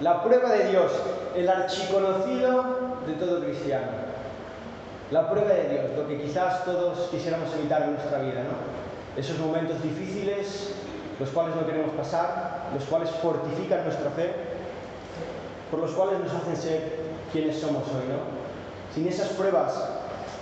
La 0.00 0.22
prueba 0.24 0.50
de 0.50 0.70
Dios, 0.70 0.90
el 1.36 1.48
archiconocido 1.48 2.64
de 3.06 3.12
todo 3.14 3.40
cristiano. 3.44 4.10
La 5.10 5.30
prueba 5.30 5.50
de 5.50 5.68
Dios, 5.68 5.84
lo 5.96 6.08
que 6.08 6.20
quizás 6.20 6.64
todos 6.64 7.08
quisiéramos 7.10 7.54
evitar 7.54 7.82
en 7.82 7.94
nuestra 7.94 8.18
vida, 8.20 8.42
¿no? 8.42 9.20
Esos 9.20 9.38
momentos 9.38 9.82
difíciles, 9.82 10.74
los 11.18 11.28
cuales 11.30 11.54
no 11.54 11.66
queremos 11.66 11.90
pasar, 11.92 12.49
los 12.74 12.84
cuales 12.84 13.10
fortifican 13.22 13.84
nuestra 13.84 14.10
fe, 14.10 14.32
por 15.70 15.80
los 15.80 15.92
cuales 15.92 16.18
nos 16.20 16.32
hacen 16.32 16.56
ser 16.56 17.00
quienes 17.32 17.58
somos 17.58 17.82
hoy, 17.88 18.08
¿no? 18.08 18.40
Sin 18.94 19.06
esas 19.06 19.28
pruebas 19.28 19.72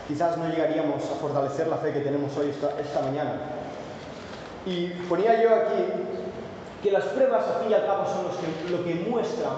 quizás 0.06 0.38
no 0.38 0.48
llegaríamos 0.48 1.04
a 1.04 1.14
fortalecer 1.20 1.68
la 1.68 1.76
fe 1.76 1.92
que 1.92 2.00
tenemos 2.00 2.34
hoy 2.36 2.48
esta, 2.48 3.02
mañana. 3.02 3.34
Y 4.64 4.86
ponía 5.08 5.42
yo 5.42 5.54
aquí 5.54 5.84
que 6.82 6.90
las 6.90 7.04
pruebas, 7.04 7.44
al 7.46 7.62
fin 7.62 7.70
y 7.70 7.74
al 7.74 7.84
cabo, 7.84 8.04
son 8.06 8.24
lo 8.72 8.84
que 8.84 8.94
muestra 8.94 9.50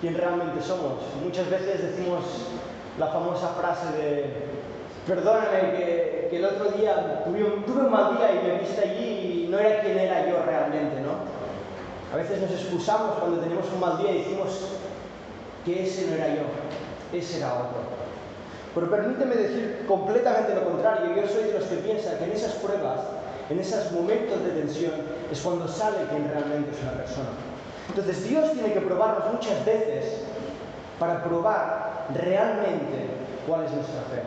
quién 0.00 0.14
realmente 0.14 0.62
somos. 0.62 1.02
Muchas 1.22 1.50
veces 1.50 1.82
decimos 1.82 2.24
la 2.98 3.08
famosa 3.08 3.48
frase 3.60 3.92
de, 3.98 4.32
perdóname 5.06 5.76
que, 5.76 6.28
el 6.30 6.44
otro 6.44 6.70
día 6.72 7.24
tuve 7.24 7.42
un, 7.42 7.64
tuve 7.64 7.80
un, 7.80 7.90
mal 7.90 8.16
día 8.16 8.30
y 8.32 8.46
me 8.46 8.58
viste 8.58 8.82
allí 8.82 9.44
y 9.44 9.48
no 9.50 9.58
era 9.58 9.80
quien 9.80 9.98
era 9.98 10.28
yo 10.28 10.42
realmente, 10.44 11.00
¿no? 11.00 11.37
A 12.12 12.16
veces 12.16 12.40
nos 12.40 12.50
excusamos 12.50 13.18
cuando 13.18 13.40
tenemos 13.40 13.66
un 13.72 13.80
mal 13.80 13.98
día 13.98 14.12
y 14.12 14.18
decimos 14.18 14.48
que 15.64 15.84
ese 15.86 16.06
no 16.06 16.16
era 16.16 16.28
yo, 16.28 16.42
ese 17.12 17.38
era 17.38 17.52
otro. 17.54 17.98
Pero 18.74 18.90
permíteme 18.90 19.34
decir 19.34 19.84
completamente 19.86 20.54
lo 20.54 20.64
contrario. 20.64 21.14
Yo 21.14 21.28
soy 21.28 21.44
de 21.44 21.58
los 21.58 21.64
que 21.64 21.76
piensan 21.76 22.16
que 22.18 22.24
en 22.24 22.32
esas 22.32 22.52
pruebas, 22.54 23.00
en 23.50 23.58
esos 23.58 23.92
momentos 23.92 24.42
de 24.42 24.50
tensión, 24.50 24.92
es 25.30 25.40
cuando 25.40 25.68
sale 25.68 25.98
quien 26.10 26.28
realmente 26.30 26.70
es 26.70 26.82
una 26.82 26.92
persona. 26.92 27.28
Entonces 27.88 28.28
Dios 28.28 28.52
tiene 28.52 28.72
que 28.72 28.80
probarnos 28.80 29.32
muchas 29.32 29.64
veces 29.64 30.22
para 30.98 31.24
probar 31.24 32.06
realmente 32.14 33.08
cuál 33.46 33.64
es 33.64 33.72
nuestra 33.72 34.00
fe. 34.02 34.22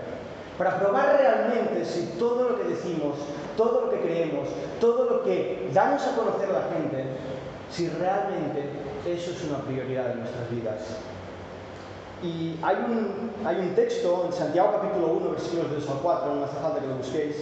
Para 0.58 0.80
probar 0.80 1.18
realmente 1.18 1.86
si 1.86 2.18
todo 2.20 2.50
lo 2.50 2.62
que 2.62 2.70
decimos, 2.70 3.18
todo 3.62 3.82
lo 3.82 3.92
que 3.92 4.00
creemos, 4.00 4.48
todo 4.80 5.06
lo 5.06 5.24
que 5.24 5.70
damos 5.72 6.02
a 6.08 6.16
conocer 6.16 6.50
a 6.50 6.54
la 6.54 6.64
gente, 6.74 7.06
si 7.70 7.90
realmente 7.90 8.64
eso 9.06 9.32
es 9.32 9.44
una 9.44 9.60
prioridad 9.60 10.12
en 10.12 10.20
nuestras 10.22 10.50
vidas. 10.50 10.82
Y 12.24 12.58
hay 12.64 12.76
un, 12.76 13.32
hay 13.46 13.58
un 13.58 13.76
texto 13.76 14.24
en 14.26 14.34
Santiago 14.34 14.74
capítulo 14.74 15.14
1, 15.14 15.32
versículos 15.32 15.70
de 15.70 15.76
2 15.78 15.90
al 15.90 15.98
4, 15.98 16.36
no 16.36 16.46
hace 16.46 16.56
falta 16.58 16.80
que 16.80 16.88
lo 16.88 16.96
busquéis, 16.96 17.36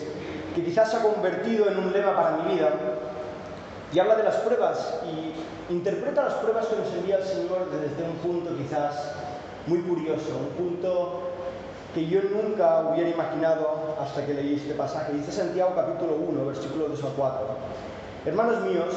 que 0.55 0.63
quizás 0.63 0.91
se 0.91 0.97
ha 0.97 1.01
convertido 1.01 1.69
en 1.69 1.77
un 1.77 1.93
lema 1.93 2.15
para 2.15 2.37
mi 2.37 2.53
vida, 2.53 2.69
y 3.93 3.99
habla 3.99 4.15
de 4.15 4.23
las 4.23 4.35
pruebas 4.37 4.99
y 5.05 5.73
interpreta 5.73 6.23
las 6.23 6.33
pruebas 6.35 6.67
que 6.67 6.75
nos 6.75 6.93
envía 6.93 7.17
el 7.17 7.23
Señor 7.23 7.69
desde 7.71 8.03
un 8.03 8.17
punto 8.17 8.55
quizás 8.57 9.13
muy 9.67 9.81
curioso, 9.81 10.37
un 10.37 10.65
punto 10.65 11.28
que 11.93 12.07
yo 12.07 12.21
nunca 12.23 12.81
hubiera 12.81 13.09
imaginado 13.09 13.95
hasta 13.99 14.25
que 14.25 14.33
leí 14.33 14.55
este 14.55 14.73
pasaje. 14.73 15.13
Dice 15.13 15.31
Santiago 15.31 15.73
capítulo 15.75 16.15
1, 16.15 16.45
versículos 16.45 16.91
2 16.91 17.03
al 17.03 17.13
4. 17.13 17.39
Hermanos 18.25 18.61
míos, 18.61 18.93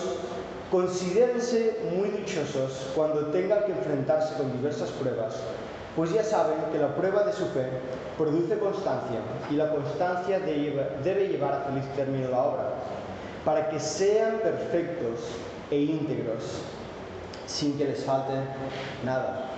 considérense 0.70 1.80
muy 1.94 2.08
dichosos 2.10 2.90
cuando 2.94 3.26
tengan 3.26 3.64
que 3.64 3.72
enfrentarse 3.72 4.34
con 4.34 4.52
diversas 4.52 4.90
pruebas 4.90 5.36
pues 5.96 6.12
ya 6.12 6.24
saben 6.24 6.56
que 6.72 6.78
la 6.78 6.94
prueba 6.94 7.22
de 7.24 7.32
su 7.32 7.46
fe 7.46 7.68
produce 8.16 8.58
constancia 8.58 9.20
y 9.50 9.54
la 9.54 9.70
constancia 9.70 10.40
debe 10.40 11.28
llevar 11.28 11.54
a 11.54 11.60
feliz 11.64 11.84
término 11.94 12.30
la 12.30 12.42
obra, 12.42 12.70
para 13.44 13.68
que 13.68 13.78
sean 13.78 14.38
perfectos 14.38 15.20
e 15.70 15.76
íntegros, 15.76 16.62
sin 17.46 17.76
que 17.76 17.84
les 17.84 18.04
falte 18.04 18.32
nada. 19.04 19.50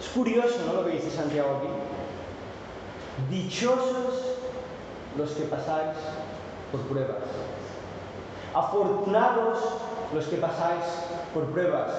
Es 0.00 0.08
curioso, 0.08 0.58
¿no? 0.66 0.74
Lo 0.74 0.86
que 0.86 0.92
dice 0.92 1.10
Santiago 1.10 1.56
aquí. 1.58 1.68
Dichosos 3.30 4.36
los 5.16 5.30
que 5.32 5.42
pasáis 5.44 5.96
por 6.70 6.80
pruebas. 6.82 7.16
Afortunados 8.54 9.58
los 10.14 10.24
que 10.26 10.36
pasáis 10.36 10.84
por 11.34 11.46
pruebas. 11.46 11.90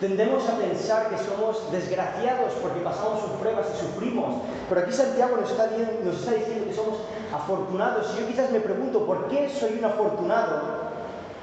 Tendemos 0.00 0.48
a 0.48 0.56
pensar 0.56 1.10
que 1.10 1.18
somos 1.18 1.72
desgraciados 1.72 2.52
porque 2.62 2.80
pasamos 2.80 3.20
sus 3.20 3.30
pruebas 3.32 3.66
y 3.74 3.80
sufrimos. 3.80 4.42
Pero 4.68 4.80
aquí 4.82 4.92
Santiago 4.92 5.36
nos 5.36 5.50
está, 5.50 5.66
nos 6.04 6.14
está 6.14 6.34
diciendo 6.34 6.66
que 6.66 6.74
somos 6.74 6.98
afortunados. 7.34 8.14
Y 8.14 8.20
yo 8.20 8.28
quizás 8.28 8.52
me 8.52 8.60
pregunto, 8.60 9.04
¿por 9.04 9.26
qué 9.26 9.48
soy 9.48 9.78
un 9.78 9.84
afortunado 9.84 10.60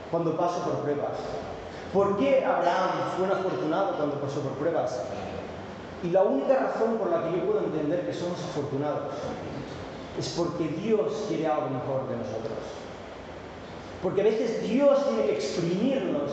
cuando 0.10 0.38
paso 0.38 0.62
por 0.62 0.75
pruebas? 0.84 1.18
¿Por 1.96 2.18
qué 2.18 2.44
Abraham 2.44 2.90
fue 3.16 3.25
un 3.25 3.32
afortunado 3.32 3.96
cuando 3.96 4.20
pasó 4.20 4.42
por 4.42 4.52
pruebas? 4.58 5.00
Y 6.04 6.10
la 6.10 6.24
única 6.24 6.54
razón 6.56 6.98
por 6.98 7.10
la 7.10 7.24
que 7.24 7.38
yo 7.38 7.46
puedo 7.46 7.60
entender 7.62 8.06
que 8.06 8.14
somos 8.14 8.38
afortunados 8.44 9.14
es 10.20 10.28
porque 10.38 10.68
Dios 10.68 11.24
quiere 11.30 11.48
algo 11.48 11.70
mejor 11.70 12.10
de 12.10 12.18
nosotros. 12.18 12.58
Porque 14.04 14.20
a 14.20 14.24
veces 14.25 14.62
Dios 14.64 15.08
tiene 15.08 15.24
que 15.24 15.36
exprimirnos 15.36 16.32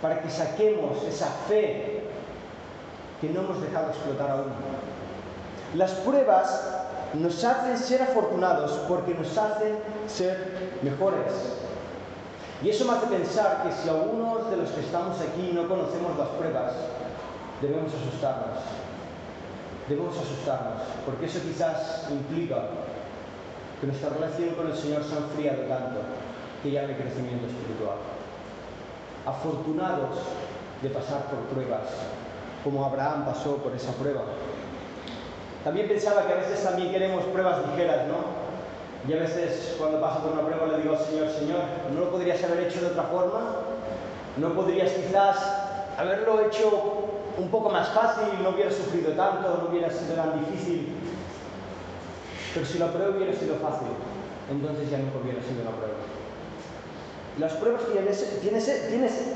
para 0.00 0.22
que 0.22 0.30
saquemos 0.30 1.02
esa 1.02 1.26
fe 1.46 2.04
que 3.20 3.28
no 3.28 3.42
hemos 3.42 3.60
dejado 3.60 3.90
explotar 3.90 4.30
aún. 4.30 4.52
Las 5.76 5.90
pruebas 5.96 6.78
nos 7.12 7.44
hacen 7.44 7.76
ser 7.76 8.00
afortunados 8.00 8.70
porque 8.88 9.12
nos 9.12 9.36
hacen 9.36 9.76
ser 10.06 10.78
mejores. 10.82 11.30
Y 12.62 12.70
eso 12.70 12.84
me 12.84 12.92
hace 12.92 13.06
pensar 13.06 13.62
que 13.64 13.72
si 13.72 13.88
algunos 13.88 14.50
de 14.50 14.56
los 14.56 14.70
que 14.70 14.80
estamos 14.80 15.20
aquí 15.20 15.50
no 15.52 15.68
conocemos 15.68 16.16
las 16.16 16.28
pruebas, 16.28 16.72
debemos 17.60 17.92
asustarnos. 17.92 18.58
Debemos 19.88 20.16
asustarnos, 20.16 20.82
porque 21.04 21.26
eso 21.26 21.40
quizás 21.42 22.06
implica 22.10 22.68
que 23.80 23.86
nuestra 23.88 24.10
relación 24.10 24.54
con 24.54 24.68
el 24.68 24.76
Señor 24.76 25.02
se 25.02 25.14
ha 25.14 25.18
enfriado 25.18 25.62
tanto 25.62 26.00
que 26.62 26.70
ya 26.70 26.82
hay 26.82 26.94
crecimiento 26.94 27.46
espiritual 27.46 27.98
afortunados 29.26 30.18
de 30.82 30.90
pasar 30.90 31.26
por 31.26 31.38
pruebas, 31.54 31.88
como 32.64 32.84
Abraham 32.84 33.24
pasó 33.24 33.56
por 33.56 33.74
esa 33.74 33.92
prueba. 33.92 34.22
También 35.64 35.88
pensaba 35.88 36.26
que 36.26 36.32
a 36.32 36.36
veces 36.36 36.62
también 36.64 36.90
queremos 36.90 37.24
pruebas 37.26 37.64
ligeras, 37.68 38.08
¿no? 38.08 38.41
Y 39.08 39.12
a 39.12 39.16
veces 39.16 39.74
cuando 39.78 40.00
paso 40.00 40.20
por 40.20 40.32
una 40.32 40.42
prueba 40.42 40.66
le 40.66 40.82
digo 40.82 40.94
al 40.94 41.04
Señor, 41.04 41.28
Señor, 41.28 41.60
¿no 41.92 42.00
lo 42.00 42.10
podrías 42.10 42.42
haber 42.44 42.68
hecho 42.68 42.80
de 42.80 42.86
otra 42.86 43.02
forma? 43.04 43.56
¿No 44.36 44.54
podrías 44.54 44.92
quizás 44.92 45.38
haberlo 45.98 46.46
hecho 46.46 47.08
un 47.36 47.48
poco 47.48 47.68
más 47.70 47.88
fácil, 47.88 48.42
no 48.42 48.50
hubiera 48.50 48.70
sufrido 48.70 49.12
tanto, 49.12 49.62
no 49.62 49.70
hubiera 49.70 49.90
sido 49.90 50.14
tan 50.14 50.38
difícil? 50.38 50.94
Pero 52.54 52.64
si 52.64 52.78
la 52.78 52.92
prueba 52.92 53.16
hubiera 53.16 53.32
sido 53.32 53.56
fácil, 53.56 53.88
entonces 54.50 54.88
ya 54.90 54.98
no 54.98 55.04
hubiera 55.20 55.42
sido 55.42 55.64
la 55.64 55.70
prueba. 55.70 55.94
Las 57.38 57.52
pruebas 57.54 57.82
tienen, 57.90 58.62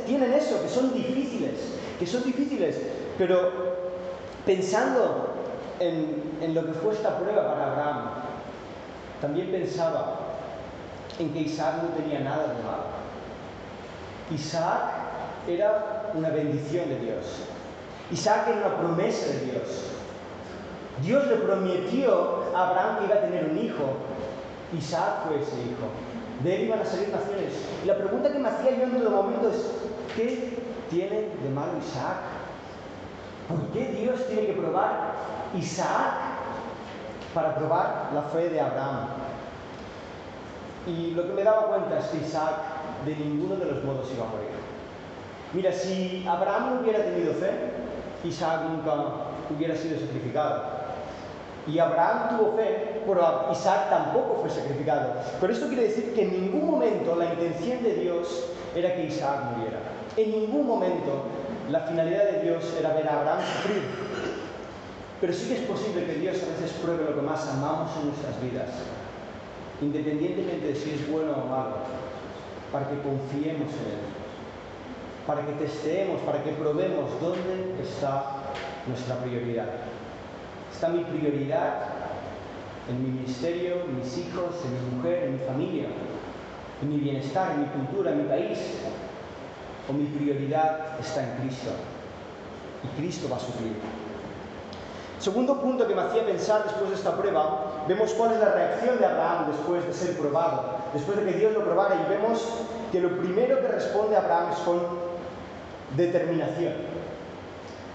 tienen 0.07 0.33
eso, 0.33 0.63
que 0.63 0.69
son 0.69 0.93
difíciles, 0.93 1.55
que 1.99 2.07
son 2.07 2.23
difíciles, 2.23 2.77
pero 3.19 3.51
pensando 4.45 5.31
en, 5.81 6.23
en 6.43 6.55
lo 6.55 6.65
que 6.67 6.73
fue 6.73 6.93
esta 6.93 7.19
prueba 7.19 7.49
para 7.49 7.73
Abraham, 7.73 8.26
también 9.21 9.51
pensaba 9.51 10.19
en 11.19 11.33
que 11.33 11.41
Isaac 11.41 11.77
no 11.83 11.89
tenía 11.91 12.21
nada 12.21 12.49
de 12.49 12.63
malo. 12.63 12.97
Isaac 14.31 14.93
era 15.49 16.11
una 16.15 16.31
bendición 16.31 16.89
de 16.89 16.99
Dios. 16.99 17.25
Isaac 18.11 18.49
era 18.49 18.67
una 18.67 18.77
promesa 18.77 19.27
de 19.27 19.41
Dios. 19.53 19.93
Dios 21.03 21.27
le 21.27 21.37
prometió 21.37 22.45
a 22.55 22.69
Abraham 22.69 22.99
que 22.99 23.05
iba 23.05 23.15
a 23.17 23.21
tener 23.21 23.51
un 23.51 23.59
hijo. 23.59 23.97
Isaac 24.77 25.27
fue 25.27 25.41
ese 25.41 25.57
hijo. 25.63 25.89
De 26.43 26.57
él 26.57 26.63
iban 26.65 26.81
a 26.81 26.85
salir 26.85 27.09
naciones. 27.09 27.53
Y 27.83 27.87
la 27.87 27.97
pregunta 27.97 28.33
que 28.33 28.39
me 28.39 28.49
hacía 28.49 28.77
yo 28.77 28.85
en 28.85 28.99
todo 28.99 29.11
momento 29.11 29.49
es, 29.49 29.71
¿qué 30.15 30.59
tiene 30.91 31.29
de 31.43 31.51
malo 31.55 31.73
Isaac? 31.79 32.17
¿Por 33.49 33.67
qué 33.69 33.89
Dios 33.93 34.27
tiene 34.27 34.47
que 34.47 34.53
probar 34.55 35.13
Isaac 35.57 36.26
para 37.37 37.55
probar 37.55 38.11
la 38.15 38.23
fe 38.23 38.49
de 38.49 38.59
Abraham? 38.59 39.09
Y 40.87 41.11
lo 41.11 41.27
que 41.27 41.35
me 41.35 41.45
daba 41.45 41.67
cuenta 41.67 41.99
es 41.99 42.07
que 42.07 42.27
Isaac 42.27 42.55
de 43.05 43.15
ninguno 43.15 43.57
de 43.57 43.67
los 43.67 43.85
modos 43.85 44.09
iba 44.17 44.25
a 44.25 44.29
morir. 44.29 44.49
Mira, 45.53 45.71
si 45.71 46.25
Abraham 46.27 46.77
no 46.77 46.81
hubiera 46.81 47.05
tenido 47.05 47.35
fe, 47.35 47.51
Isaac 48.25 48.63
nunca 48.71 48.95
hubiera 49.55 49.77
sido 49.77 50.01
sacrificado. 50.01 50.77
Y 51.67 51.79
Abraham 51.79 52.39
tuvo 52.39 52.57
fe, 52.57 53.03
pero 53.07 53.49
Isaac 53.53 53.91
tampoco 53.91 54.39
fue 54.41 54.51
sacrificado. 54.51 55.15
Pero 55.41 55.53
esto 55.53 55.67
quiere 55.67 55.89
decir 55.89 56.15
que 56.15 56.23
en 56.23 56.41
ningún 56.41 56.71
momento 56.71 57.17
la 57.17 57.27
intención 57.27 57.83
de 57.83 57.95
Dios 57.97 58.47
era 58.75 58.95
que 58.95 59.07
Isaac 59.07 59.57
muriera. 59.57 59.79
En 60.17 60.31
ningún 60.31 60.67
momento 60.67 61.25
la 61.71 61.81
finalidad 61.81 62.25
de 62.31 62.43
Dios 62.43 62.75
era 62.79 62.95
ver 62.95 63.09
a 63.09 63.21
Abraham 63.21 63.41
sufrir. 63.41 63.83
Pero 65.21 65.33
sí 65.33 65.49
que 65.49 65.55
es 65.55 65.61
posible 65.61 66.05
que 66.05 66.15
Dios 66.15 66.37
a 66.43 66.61
veces 66.61 66.77
pruebe 66.83 67.05
lo 67.05 67.15
que 67.17 67.23
más 67.23 67.49
amamos 67.49 67.91
en 67.97 68.09
nuestras 68.09 68.41
vidas, 68.43 68.69
independientemente 69.81 70.67
de 70.69 70.75
si 70.75 70.91
es 70.91 71.11
bueno 71.11 71.33
o 71.33 71.47
malo, 71.49 71.77
para 72.71 72.89
que 72.89 73.01
confiemos 73.01 73.73
en 73.73 73.97
Él, 73.97 74.05
para 75.27 75.47
que 75.47 75.53
testeemos, 75.53 76.21
para 76.21 76.45
que 76.45 76.51
probemos 76.53 77.11
dónde 77.21 77.83
está 77.83 78.37
nuestra 78.87 79.17
prioridad. 79.21 79.69
Está 80.73 80.89
mi 80.89 81.03
prioridad 81.05 81.97
en 82.89 83.03
mi 83.03 83.11
ministerio, 83.21 83.83
en 83.85 83.99
mis 83.99 84.19
hijos, 84.19 84.55
en 84.65 84.73
mi 84.75 84.97
mujer, 84.97 85.25
en 85.25 85.33
mi 85.33 85.45
familia, 85.45 85.87
en 86.83 86.89
mi 86.91 86.99
bienestar, 86.99 87.53
en 87.53 87.63
mi 87.63 87.67
cultura, 87.69 88.13
en 88.13 88.19
mi 88.19 88.29
país. 88.29 88.59
O 89.89 89.93
mi 89.93 90.05
prioridad 90.07 90.99
está 91.01 91.23
en 91.23 91.41
Cristo. 91.41 91.71
Y 92.85 93.01
Cristo 93.01 93.29
va 93.31 93.37
a 93.37 93.41
suplir. 93.41 93.73
Segundo 95.19 95.61
punto 95.61 95.87
que 95.89 95.95
me 95.95 96.03
hacía 96.03 96.27
pensar 96.27 96.65
después 96.65 96.91
de 96.91 96.97
esta 96.97 97.17
prueba, 97.17 97.85
vemos 97.89 98.13
cuál 98.13 98.33
es 98.33 98.41
la 98.41 98.51
reacción 98.51 98.99
de 98.99 99.07
Abraham 99.07 99.47
después 99.51 99.87
de 99.87 99.93
ser 99.93 100.17
probado, 100.19 100.65
después 100.93 101.17
de 101.17 101.25
que 101.25 101.39
Dios 101.39 101.55
lo 101.55 101.65
probara 101.65 101.95
y 101.95 102.11
vemos 102.11 102.45
que 102.93 103.01
lo 103.01 103.17
primero 103.19 103.61
que 103.61 103.69
responde 103.69 104.17
Abraham 104.17 104.53
es 104.53 104.59
con 104.59 104.81
determinación. 105.97 106.75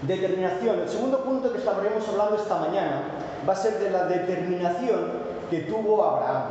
Determinación. 0.02 0.80
El 0.80 0.88
segundo 0.88 1.22
punto 1.22 1.52
que 1.52 1.58
estaremos 1.58 2.08
hablando 2.08 2.36
esta 2.36 2.56
mañana 2.56 3.02
va 3.48 3.52
a 3.52 3.56
ser 3.56 3.78
de 3.78 3.90
la 3.90 4.06
determinación 4.06 5.22
que 5.48 5.60
tuvo 5.60 6.04
Abraham. 6.04 6.42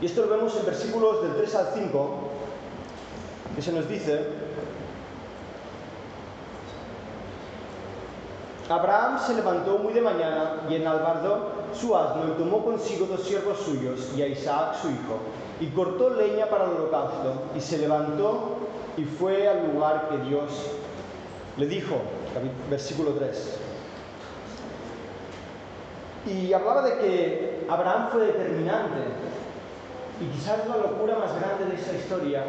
Y 0.00 0.06
esto 0.06 0.26
lo 0.26 0.36
vemos 0.36 0.54
en 0.56 0.66
versículos 0.66 1.22
del 1.22 1.36
3 1.36 1.54
al 1.54 1.68
5. 1.74 2.10
que 3.54 3.62
se 3.62 3.72
nos 3.72 3.88
dice, 3.88 4.26
Abraham 8.68 9.18
se 9.18 9.34
levantó 9.34 9.78
muy 9.78 9.92
de 9.92 10.00
mañana 10.00 10.62
y 10.68 10.76
enalbardó 10.76 11.50
su 11.78 11.96
asno 11.96 12.28
y 12.28 12.38
tomó 12.38 12.64
consigo 12.64 13.06
dos 13.06 13.22
siervos 13.22 13.58
suyos 13.58 14.10
y 14.16 14.22
a 14.22 14.26
Isaac 14.26 14.76
su 14.80 14.88
hijo, 14.88 15.18
y 15.60 15.66
cortó 15.68 16.10
leña 16.10 16.46
para 16.46 16.64
el 16.64 16.70
holocausto, 16.70 17.42
y 17.54 17.60
se 17.60 17.78
levantó 17.78 18.56
y 18.96 19.04
fue 19.04 19.48
al 19.48 19.72
lugar 19.72 20.08
que 20.08 20.18
Dios 20.28 20.50
le 21.56 21.66
dijo, 21.66 21.96
versículo 22.70 23.12
3. 23.12 23.58
Y 26.26 26.52
hablaba 26.52 26.82
de 26.82 26.98
que 26.98 27.66
Abraham 27.68 28.08
fue 28.12 28.26
determinante. 28.26 29.00
Y 30.20 30.26
quizás 30.36 30.66
la 30.68 30.76
locura 30.76 31.18
más 31.18 31.34
grande 31.38 31.66
de 31.66 31.74
esta 31.74 31.92
historia 31.92 32.44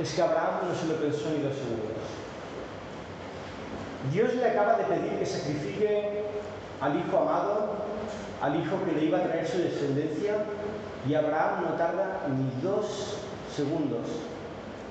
es 0.00 0.14
que 0.14 0.22
Abraham 0.22 0.68
no 0.68 0.74
se 0.74 0.86
lo 0.86 0.94
pensó 0.94 1.28
ni 1.30 1.42
dos 1.42 1.54
segundos. 1.54 2.19
Dios 4.12 4.34
le 4.34 4.50
acaba 4.50 4.74
de 4.74 4.84
pedir 4.84 5.18
que 5.18 5.26
sacrifique 5.26 6.24
al 6.80 6.98
hijo 6.98 7.18
amado, 7.18 7.68
al 8.40 8.56
hijo 8.56 8.76
que 8.84 8.98
le 8.98 9.04
iba 9.04 9.18
a 9.18 9.22
traer 9.22 9.46
su 9.46 9.58
descendencia, 9.58 10.36
y 11.08 11.14
Abraham 11.14 11.64
no 11.64 11.76
tarda 11.76 12.20
ni 12.28 12.62
dos 12.62 13.18
segundos 13.54 14.08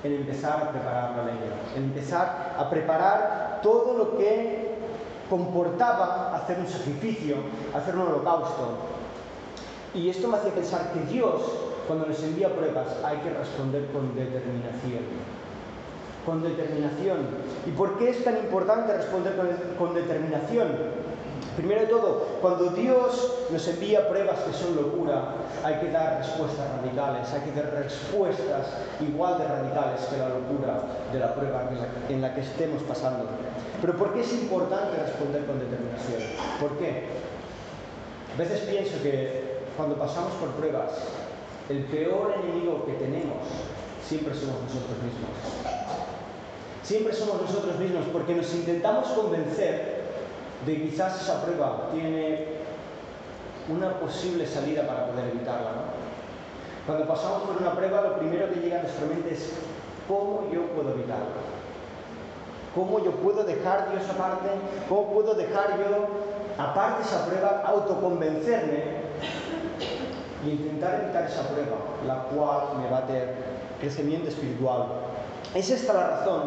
en 0.02 0.12
empezar 0.12 0.62
a 0.62 0.70
preparar 0.70 1.16
la 1.16 1.24
leña, 1.24 1.38
en 1.76 1.84
empezar 1.84 2.54
a 2.58 2.70
preparar 2.70 3.60
todo 3.62 3.98
lo 3.98 4.16
que 4.16 4.70
comportaba 5.28 6.34
hacer 6.36 6.58
un 6.58 6.68
sacrificio, 6.68 7.36
hacer 7.74 7.94
un 7.96 8.02
holocausto. 8.02 8.78
Y 9.94 10.08
esto 10.08 10.28
me 10.28 10.36
hacía 10.36 10.52
pensar 10.52 10.92
que 10.92 11.00
Dios, 11.12 11.42
cuando 11.86 12.06
nos 12.06 12.22
envía 12.22 12.54
pruebas, 12.54 12.86
hay 13.04 13.18
que 13.18 13.30
responder 13.30 13.86
con 13.92 14.14
determinación. 14.14 15.04
Con 16.26 16.42
determinación. 16.42 17.28
¿Y 17.66 17.70
por 17.70 17.98
qué 17.98 18.10
es 18.10 18.22
tan 18.24 18.36
importante 18.36 18.96
responder 18.96 19.34
con, 19.78 19.94
determinación? 19.94 21.00
Primero 21.56 21.80
de 21.80 21.86
todo, 21.88 22.26
cuando 22.40 22.70
Dios 22.70 23.46
nos 23.50 23.66
envía 23.68 24.08
pruebas 24.08 24.38
que 24.40 24.52
son 24.52 24.76
locura, 24.76 25.34
hay 25.64 25.74
que 25.80 25.90
dar 25.90 26.18
respuestas 26.18 26.66
radicales, 26.80 27.32
hay 27.32 27.40
que 27.40 27.60
dar 27.60 27.72
respuestas 27.74 28.68
igual 29.00 29.38
de 29.38 29.48
radicales 29.48 30.00
que 30.02 30.16
la 30.16 30.28
locura 30.28 30.82
de 31.12 31.18
la 31.18 31.34
prueba 31.34 31.68
en 32.08 32.20
la 32.20 32.34
que 32.34 32.42
estemos 32.42 32.82
pasando. 32.84 33.24
Pero 33.80 33.96
¿por 33.96 34.14
qué 34.14 34.20
es 34.20 34.32
importante 34.32 35.02
responder 35.02 35.44
con 35.46 35.58
determinación? 35.58 36.22
¿Por 36.60 36.78
qué? 36.78 37.08
A 38.34 38.38
veces 38.38 38.60
pienso 38.60 39.02
que 39.02 39.60
cuando 39.76 39.96
pasamos 39.96 40.32
por 40.34 40.50
pruebas, 40.50 40.92
el 41.68 41.84
peor 41.84 42.34
enemigo 42.42 42.84
que 42.84 42.92
tenemos 42.94 43.46
siempre 44.02 44.34
somos 44.34 44.60
nosotros 44.62 44.96
mismos. 45.02 45.79
Siempre 46.82 47.12
somos 47.12 47.42
nosotros 47.42 47.78
mismos 47.78 48.04
porque 48.12 48.34
nos 48.34 48.52
intentamos 48.54 49.08
convencer 49.08 50.00
de 50.66 50.74
que 50.74 50.90
quizás 50.90 51.22
esa 51.22 51.42
prueba 51.42 51.88
tiene 51.92 52.46
una 53.68 53.98
posible 54.00 54.46
salida 54.46 54.86
para 54.86 55.06
poder 55.06 55.28
evitarla. 55.28 55.70
Cuando 56.86 57.06
pasamos 57.06 57.42
por 57.42 57.56
una 57.60 57.74
prueba, 57.74 58.02
lo 58.02 58.18
primero 58.18 58.48
que 58.50 58.60
llega 58.60 58.80
a 58.80 58.82
nuestra 58.82 59.06
mente 59.06 59.34
es 59.34 59.52
¿cómo 60.08 60.48
yo 60.52 60.62
puedo 60.68 60.90
evitarla? 60.90 61.26
¿Cómo 62.74 63.04
yo 63.04 63.12
puedo 63.12 63.44
dejar 63.44 63.90
Dios 63.90 64.02
aparte? 64.08 64.48
¿Cómo 64.88 65.12
puedo 65.12 65.34
dejar 65.34 65.78
yo 65.78 66.08
aparte 66.58 67.02
esa 67.02 67.26
prueba, 67.26 67.62
autoconvencerme 67.66 69.00
y 70.44 70.50
intentar 70.50 71.02
evitar 71.02 71.24
esa 71.24 71.42
prueba, 71.48 71.76
la 72.06 72.22
cual 72.24 72.78
me 72.78 72.90
va 72.90 72.98
a 72.98 73.06
tener 73.06 73.49
crecimiento 73.80 74.28
espiritual? 74.28 74.86
Es 75.54 75.70
esta 75.70 75.92
la 75.92 76.06
razón 76.08 76.42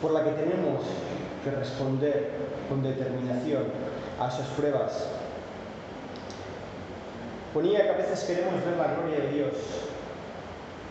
por 0.00 0.12
la 0.12 0.24
que 0.24 0.30
tenemos 0.30 0.82
que 1.42 1.50
responder 1.50 2.30
con 2.68 2.82
determinación 2.82 3.64
a 4.20 4.28
esas 4.28 4.46
pruebas. 4.48 5.08
Ponía 7.52 7.82
que 7.82 7.90
a 7.90 7.96
veces 7.96 8.24
queremos 8.24 8.64
ver 8.64 8.76
la 8.76 8.94
gloria 8.94 9.24
de 9.24 9.32
Dios 9.32 9.52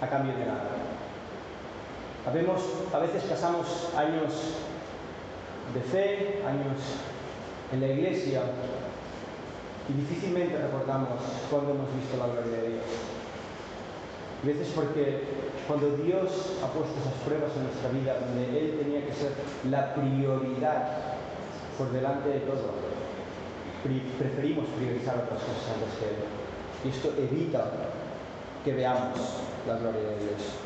a 0.02 0.08
cambio 0.08 0.36
de 0.36 0.46
nada 0.46 0.86
a 2.26 3.00
veces 3.00 3.24
pasamos 3.30 3.68
años 3.96 4.34
de 5.76 5.82
fe, 5.82 6.42
años 6.48 6.80
en 7.72 7.82
la 7.82 7.88
iglesia 7.88 8.42
y 9.88 9.94
difícilmente 9.94 10.58
recordamos 10.58 11.20
cuando 11.52 11.72
hemos 11.72 11.88
visto 11.96 12.18
la 12.18 12.34
gloria 12.34 12.62
de 12.64 12.70
Dios. 12.70 13.15
A 14.46 14.48
veces 14.48 14.68
porque 14.76 15.24
cuando 15.68 15.98
Dios 15.98 16.30
ha 16.62 16.68
puesto 16.68 16.94
esas 17.02 17.18
pruebas 17.26 17.50
en 17.58 17.64
nuestra 17.64 17.90
vida, 17.90 18.14
donde 18.22 18.46
Él 18.46 18.78
tenía 18.78 19.04
que 19.04 19.12
ser 19.12 19.32
la 19.72 19.96
prioridad 19.96 21.18
por 21.80 21.92
delante 21.92 22.30
de 22.30 22.40
todo, 22.42 22.78
preferimos 24.20 24.66
priorizar 24.78 25.16
otras 25.16 25.42
cosas 25.42 25.66
antes 25.74 25.98
que 25.98 26.06
Él. 26.14 26.22
Y 26.86 26.90
esto 26.90 27.12
evita 27.18 27.72
que 28.64 28.74
veamos 28.74 29.18
la 29.68 29.78
gloria 29.78 30.02
de 30.02 30.18
Dios. 30.20 30.62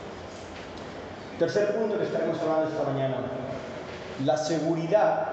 Tercer 1.40 1.80
punto 1.80 1.98
que 1.98 2.04
estaremos 2.04 2.38
hablando 2.42 2.68
esta 2.68 2.84
mañana, 2.84 3.16
la 4.26 4.36
seguridad, 4.36 5.28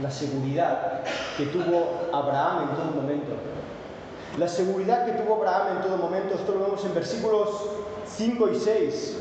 la 0.00 0.10
seguridad 0.12 1.00
que 1.36 1.46
tuvo 1.46 2.10
Abraham 2.12 2.68
en 2.68 2.76
todo 2.76 3.02
momento. 3.02 3.32
La 4.38 4.48
seguridad 4.48 5.06
que 5.06 5.12
tuvo 5.12 5.36
Abraham 5.36 5.76
en 5.76 5.82
todo 5.82 5.96
momento, 5.96 6.34
esto 6.34 6.52
lo 6.52 6.60
vemos 6.60 6.84
en 6.84 6.94
versículos 6.94 7.48
5 8.06 8.48
y 8.50 8.56
6, 8.56 9.16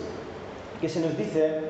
que 0.81 0.89
se 0.89 0.99
nos 0.99 1.17
dice, 1.17 1.61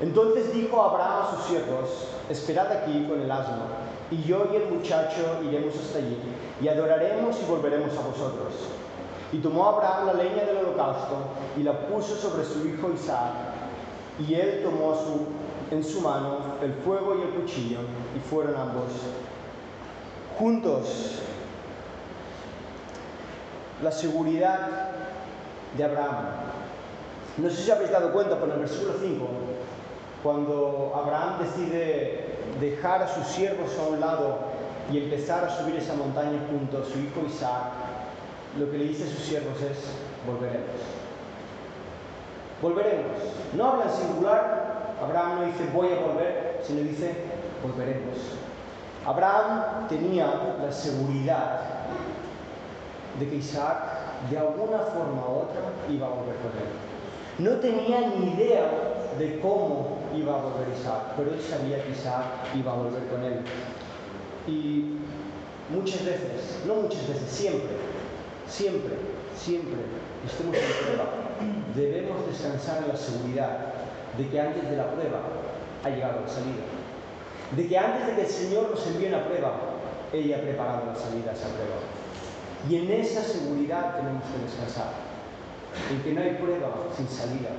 entonces 0.00 0.52
dijo 0.54 0.80
Abraham 0.80 1.24
a 1.24 1.36
sus 1.36 1.46
siervos, 1.46 2.06
esperad 2.28 2.70
aquí 2.70 3.06
con 3.08 3.20
el 3.20 3.30
asno, 3.30 3.64
y 4.10 4.22
yo 4.22 4.46
y 4.52 4.56
el 4.56 4.68
muchacho 4.68 5.40
iremos 5.42 5.74
hasta 5.74 5.98
allí, 5.98 6.16
y 6.62 6.68
adoraremos 6.68 7.36
y 7.42 7.50
volveremos 7.50 7.92
a 7.96 8.06
vosotros. 8.06 8.54
Y 9.32 9.38
tomó 9.38 9.66
Abraham 9.66 10.06
la 10.06 10.14
leña 10.14 10.44
del 10.44 10.58
holocausto 10.58 11.16
y 11.56 11.62
la 11.62 11.86
puso 11.86 12.16
sobre 12.16 12.44
su 12.44 12.66
hijo 12.66 12.90
Isaac. 12.92 13.32
Y 14.18 14.34
él 14.34 14.62
tomó 14.64 14.94
en 15.70 15.84
su 15.84 16.00
mano 16.00 16.56
el 16.62 16.74
fuego 16.74 17.14
y 17.16 17.22
el 17.22 17.30
cuchillo 17.30 17.78
y 18.16 18.28
fueron 18.28 18.56
ambos 18.56 18.86
juntos. 20.36 21.20
La 23.82 23.90
seguridad 23.90 24.90
de 25.76 25.84
Abraham. 25.84 26.26
No 27.38 27.48
sé 27.48 27.62
si 27.62 27.70
habéis 27.70 27.90
dado 27.90 28.12
cuenta, 28.12 28.38
por 28.38 28.50
el 28.50 28.58
versículo 28.58 28.92
5, 29.00 29.26
cuando 30.22 30.92
Abraham 30.94 31.38
decide 31.40 32.36
dejar 32.60 33.02
a 33.02 33.08
sus 33.08 33.26
siervos 33.26 33.70
a 33.78 33.88
un 33.88 34.00
lado 34.00 34.38
y 34.92 34.98
empezar 34.98 35.44
a 35.44 35.50
subir 35.50 35.76
esa 35.76 35.94
montaña 35.94 36.40
junto 36.50 36.78
a 36.78 36.84
su 36.84 36.98
hijo 36.98 37.26
Isaac, 37.26 37.72
lo 38.58 38.70
que 38.70 38.78
le 38.78 38.84
dice 38.84 39.04
a 39.04 39.06
sus 39.06 39.22
siervos 39.22 39.56
es, 39.62 39.78
volveremos. 40.26 40.68
Volveremos. 42.60 43.16
No 43.54 43.70
habla 43.70 43.84
en 43.84 43.90
singular, 43.90 44.94
Abraham 45.02 45.40
no 45.40 45.46
dice 45.46 45.64
voy 45.72 45.88
a 45.92 46.00
volver, 46.00 46.60
sino 46.62 46.80
dice 46.80 47.14
volveremos. 47.62 48.18
Abraham 49.06 49.88
tenía 49.88 50.26
la 50.62 50.70
seguridad 50.70 51.60
de 53.20 53.28
que 53.28 53.36
Isaac 53.36 53.76
de 54.30 54.38
alguna 54.38 54.78
forma 54.78 55.22
u 55.28 55.42
otra 55.44 55.62
iba 55.88 56.06
a 56.06 56.10
volver 56.10 56.36
con 56.36 56.52
él. 56.56 56.70
No 57.38 57.60
tenía 57.60 58.00
ni 58.08 58.32
idea 58.32 58.64
de 59.18 59.38
cómo 59.40 59.98
iba 60.16 60.34
a 60.34 60.42
volver 60.42 60.68
Isaac, 60.78 61.14
pero 61.16 61.30
él 61.32 61.40
sabía 61.40 61.82
que 61.84 61.90
Isaac 61.92 62.24
iba 62.54 62.72
a 62.72 62.76
volver 62.76 63.06
con 63.08 63.22
él. 63.24 63.40
Y 64.46 64.96
muchas 65.70 66.04
veces, 66.04 66.62
no 66.66 66.74
muchas 66.76 67.06
veces, 67.06 67.30
siempre, 67.30 67.76
siempre, 68.48 68.96
siempre 69.36 69.80
estemos 70.26 70.56
en 70.56 70.84
prueba, 70.84 71.10
debemos 71.74 72.26
descansar 72.26 72.82
en 72.82 72.88
la 72.88 72.96
seguridad 72.96 73.58
de 74.18 74.28
que 74.28 74.40
antes 74.40 74.68
de 74.68 74.76
la 74.76 74.90
prueba 74.92 75.20
ha 75.84 75.88
llegado 75.88 76.20
la 76.22 76.28
salida. 76.28 76.64
De 77.56 77.66
que 77.66 77.78
antes 77.78 78.06
de 78.06 78.14
que 78.14 78.20
el 78.22 78.28
Señor 78.28 78.70
nos 78.70 78.86
envíe 78.86 79.08
una 79.08 79.24
prueba, 79.24 79.52
ella 80.12 80.36
ha 80.36 80.40
preparado 80.40 80.86
la 80.86 80.94
salida 80.94 81.30
a 81.30 81.34
esa 81.34 81.48
prueba. 81.48 81.99
Y 82.68 82.76
en 82.76 82.90
esa 82.90 83.22
seguridad 83.22 83.96
tenemos 83.96 84.22
que 84.24 84.44
descansar. 84.44 84.92
En 85.90 86.02
que 86.02 86.12
no 86.12 86.20
hay 86.20 86.34
prueba 86.34 86.68
sin 86.96 87.08
salida. 87.08 87.50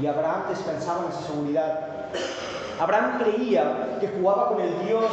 Y 0.00 0.06
Abraham 0.06 0.44
descansaba 0.50 1.06
en 1.06 1.12
esa 1.12 1.22
seguridad. 1.22 2.10
Abraham 2.78 3.18
creía 3.18 3.98
que 4.00 4.08
jugaba 4.08 4.48
con 4.48 4.60
el 4.60 4.86
Dios 4.86 5.10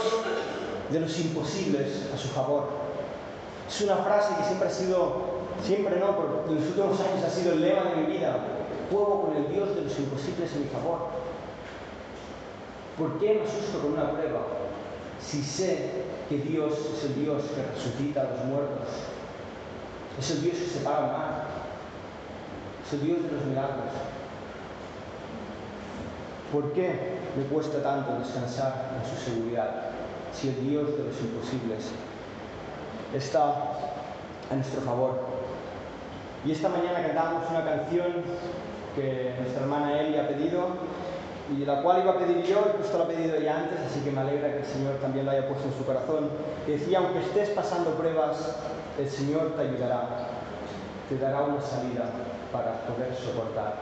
de 0.91 0.99
los 0.99 1.19
imposibles 1.19 2.09
a 2.13 2.17
su 2.17 2.27
favor. 2.29 2.67
Es 3.67 3.81
una 3.81 3.95
frase 3.97 4.35
que 4.37 4.43
siempre 4.43 4.67
ha 4.67 4.71
sido, 4.71 5.21
siempre 5.63 5.99
no, 5.99 6.17
pero 6.17 6.45
en 6.49 6.55
los 6.55 6.65
últimos 6.65 6.99
años 6.99 7.23
ha 7.25 7.29
sido 7.29 7.53
el 7.53 7.61
lema 7.61 7.83
de 7.83 7.95
mi 7.95 8.13
vida. 8.13 8.37
Juego 8.91 9.23
con 9.23 9.37
el 9.37 9.51
Dios 9.51 9.75
de 9.75 9.81
los 9.81 9.97
imposibles 9.97 10.51
en 10.53 10.63
mi 10.63 10.67
favor. 10.67 11.07
¿Por 12.97 13.17
qué 13.19 13.35
me 13.35 13.41
asusto 13.41 13.79
con 13.81 13.93
una 13.93 14.11
prueba 14.11 14.41
si 15.19 15.41
sé 15.41 15.89
que 16.29 16.37
Dios 16.37 16.73
es 16.97 17.05
el 17.05 17.23
Dios 17.23 17.41
que 17.55 17.63
resucita 17.73 18.21
a 18.21 18.23
los 18.25 18.45
muertos? 18.45 18.89
Es 20.19 20.31
el 20.31 20.41
Dios 20.41 20.57
que 20.57 20.65
separa 20.65 20.99
el 20.99 21.11
mar. 21.11 21.45
Es 22.85 22.93
el 22.93 23.01
Dios 23.01 23.23
de 23.23 23.31
los 23.31 23.45
milagros. 23.45 23.91
¿Por 26.51 26.71
qué 26.73 27.17
me 27.35 27.45
cuesta 27.45 27.81
tanto 27.81 28.19
descansar 28.19 28.91
en 28.99 29.09
su 29.09 29.23
seguridad 29.23 29.89
si 30.33 30.49
el 30.49 30.69
Dios 30.69 30.97
de 30.97 31.03
los 31.05 31.19
imposibles 31.19 31.91
está 33.15 33.43
a 34.51 34.55
nuestro 34.55 34.81
favor? 34.81 35.19
Y 36.45 36.51
esta 36.51 36.69
mañana 36.69 37.01
cantamos 37.01 37.49
una 37.49 37.65
canción 37.65 38.23
que 38.95 39.33
nuestra 39.39 39.63
hermana 39.63 39.99
Eli 39.99 40.17
ha 40.17 40.27
pedido 40.27 40.67
y 41.57 41.65
la 41.65 41.81
cual 41.81 42.01
iba 42.03 42.11
a 42.11 42.17
pedir 42.17 42.43
yo, 42.43 42.61
justo 42.77 42.97
la 42.97 43.05
ha 43.05 43.07
pedido 43.07 43.35
ella 43.35 43.59
antes, 43.59 43.79
así 43.79 43.99
que 44.01 44.11
me 44.11 44.21
alegra 44.21 44.49
que 44.49 44.59
el 44.59 44.65
Señor 44.65 44.95
también 44.95 45.25
la 45.25 45.33
haya 45.33 45.47
puesto 45.47 45.67
en 45.67 45.77
su 45.77 45.85
corazón. 45.85 46.29
Que 46.65 46.73
decía, 46.73 46.99
aunque 46.99 47.19
estés 47.19 47.49
pasando 47.49 47.91
pruebas, 47.91 48.55
el 48.99 49.09
Señor 49.09 49.53
te 49.55 49.61
ayudará, 49.61 50.27
te 51.09 51.17
dará 51.17 51.43
una 51.43 51.61
salida 51.61 52.05
para 52.51 52.81
poder 52.85 53.15
soportar. 53.15 53.75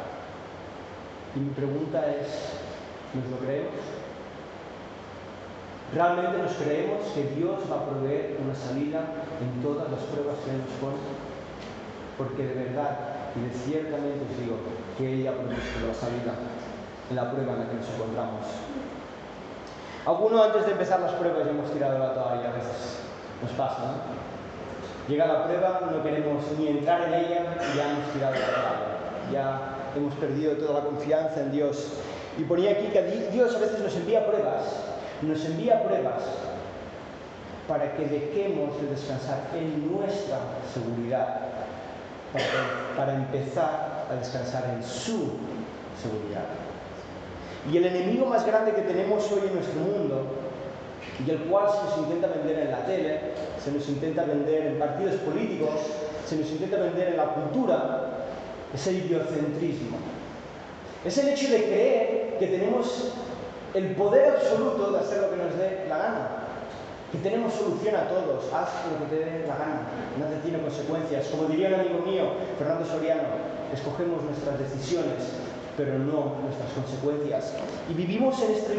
Y 1.36 1.40
mi 1.40 1.50
pregunta 1.52 2.06
es, 2.08 2.56
¿nos 3.14 3.30
lo 3.32 3.38
creemos? 3.46 3.76
¿Realmente 5.94 6.38
nos 6.38 6.54
creemos 6.54 7.02
que 7.14 7.36
Dios 7.36 7.60
va 7.70 7.76
a 7.76 7.86
proveer 7.86 8.40
una 8.40 8.56
salida 8.56 9.04
en 9.44 9.62
todas 9.62 9.92
las 9.92 10.00
pruebas 10.08 10.40
que 10.46 10.56
nos 10.56 10.72
pone? 10.80 11.04
Porque 12.18 12.48
de 12.48 12.54
verdad 12.64 13.12
y 13.36 13.48
de 13.48 13.52
ciertamente 13.52 14.24
os 14.24 14.38
digo 14.40 14.56
que 14.98 15.14
Él 15.14 15.28
ha 15.28 15.34
provisto 15.34 15.88
la 15.88 15.94
salida 15.94 16.34
en 17.10 17.16
la 17.16 17.32
prueba 17.32 17.54
en 17.54 17.60
la 17.60 17.68
que 17.68 17.76
nos 17.76 17.90
encontramos. 17.90 18.48
Algunos 20.06 20.46
antes 20.48 20.66
de 20.66 20.72
empezar 20.72 21.00
las 21.02 21.14
pruebas 21.14 21.44
ya 21.46 21.52
hemos 21.52 21.72
tirado 21.72 22.00
la 22.00 22.14
toalla, 22.14 22.50
a 22.50 22.56
veces 22.56 23.04
nos 23.42 23.52
pasa, 23.52 23.80
¿no? 23.80 24.41
Llega 25.08 25.26
la 25.26 25.46
prueba, 25.46 25.82
no 25.92 26.04
queremos 26.04 26.44
ni 26.58 26.68
entrar 26.68 27.08
en 27.08 27.14
ella 27.14 27.58
y 27.74 27.78
ya 27.78 27.92
hemos 27.92 28.14
tirado 28.14 28.34
la 28.34 28.40
toalla. 28.40 29.02
Ya 29.32 29.72
hemos 29.96 30.14
perdido 30.16 30.54
toda 30.54 30.80
la 30.80 30.86
confianza 30.86 31.42
en 31.42 31.52
Dios. 31.52 31.94
Y 32.38 32.44
ponía 32.44 32.72
aquí 32.72 32.88
que 32.88 33.30
Dios 33.32 33.56
a 33.56 33.60
veces 33.60 33.80
nos 33.80 33.96
envía 33.96 34.26
pruebas, 34.26 34.64
nos 35.22 35.44
envía 35.46 35.84
pruebas 35.84 36.24
para 37.68 37.94
que 37.96 38.06
dejemos 38.06 38.82
de 38.82 38.88
descansar 38.88 39.40
en 39.56 39.92
nuestra 39.92 40.40
seguridad, 40.74 41.42
para, 42.32 42.96
para 42.98 43.16
empezar 43.16 44.06
a 44.10 44.16
descansar 44.16 44.64
en 44.76 44.84
su 44.84 45.34
seguridad. 46.02 46.46
Y 47.72 47.78
el 47.78 47.86
enemigo 47.86 48.26
más 48.26 48.46
grande 48.46 48.74
que 48.74 48.82
tenemos 48.82 49.32
hoy 49.32 49.48
en 49.48 49.56
nuestro 49.56 49.80
mundo, 49.82 50.41
y 51.26 51.30
el 51.30 51.40
cual 51.44 51.68
se 51.70 51.84
nos 51.86 51.98
intenta 52.00 52.28
vender 52.28 52.60
en 52.60 52.72
la 52.72 52.86
tele, 52.86 53.20
se 53.64 53.72
nos 53.72 53.88
intenta 53.90 54.24
vender 54.24 54.68
en 54.68 54.80
partidos 54.80 55.16
políticos, 55.22 55.70
se 56.28 56.38
nos 56.38 56.50
intenta 56.50 56.78
vender 56.78 57.10
en 57.10 57.18
la 57.18 57.34
cultura, 57.34 58.26
es 58.74 58.88
el 58.88 59.06
idiocentrismo. 59.06 59.98
Es 61.04 61.18
el 61.18 61.30
hecho 61.30 61.50
de 61.52 61.64
creer 61.64 62.38
que 62.40 62.48
tenemos 62.48 63.14
el 63.74 63.96
poder 63.96 64.36
absoluto 64.36 64.92
de 64.92 65.00
hacer 65.00 65.22
lo 65.22 65.32
que 65.32 65.38
nos 65.38 65.58
dé 65.58 65.86
la 65.90 65.98
gana. 65.98 66.30
Que 67.12 67.18
tenemos 67.18 67.54
solución 67.54 67.96
a 67.96 68.08
todos, 68.08 68.46
haz 68.54 68.70
lo 68.90 69.00
que 69.00 69.16
te 69.16 69.26
dé 69.26 69.46
la 69.46 69.58
gana, 69.58 69.82
no 70.18 70.26
te 70.28 70.38
tiene 70.48 70.62
consecuencias. 70.62 71.28
Como 71.28 71.50
diría 71.50 71.68
un 71.68 71.74
amigo 71.76 72.00
mío, 72.06 72.24
Fernando 72.58 72.86
Soriano, 72.86 73.28
escogemos 73.74 74.24
nuestras 74.24 74.58
decisiones, 74.60 75.36
pero 75.76 76.00
no 76.00 76.40
nuestras 76.40 76.72
consecuencias. 76.72 77.54
Y 77.90 77.94
vivimos 77.96 78.42
en 78.44 78.52
este 78.52 78.76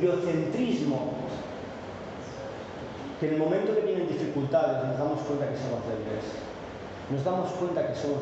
idiocentrismo, 0.00 1.12
que 3.20 3.28
en 3.28 3.34
el 3.34 3.40
momento 3.40 3.74
que 3.74 3.80
vienen 3.80 4.08
dificultades 4.08 4.84
nos 4.84 4.98
damos 4.98 5.20
cuenta 5.20 5.48
que 5.48 5.56
somos 5.56 5.80
débiles, 5.88 6.24
nos 7.10 7.24
damos 7.24 7.50
cuenta 7.52 7.86
que 7.86 7.94
somos 7.94 8.18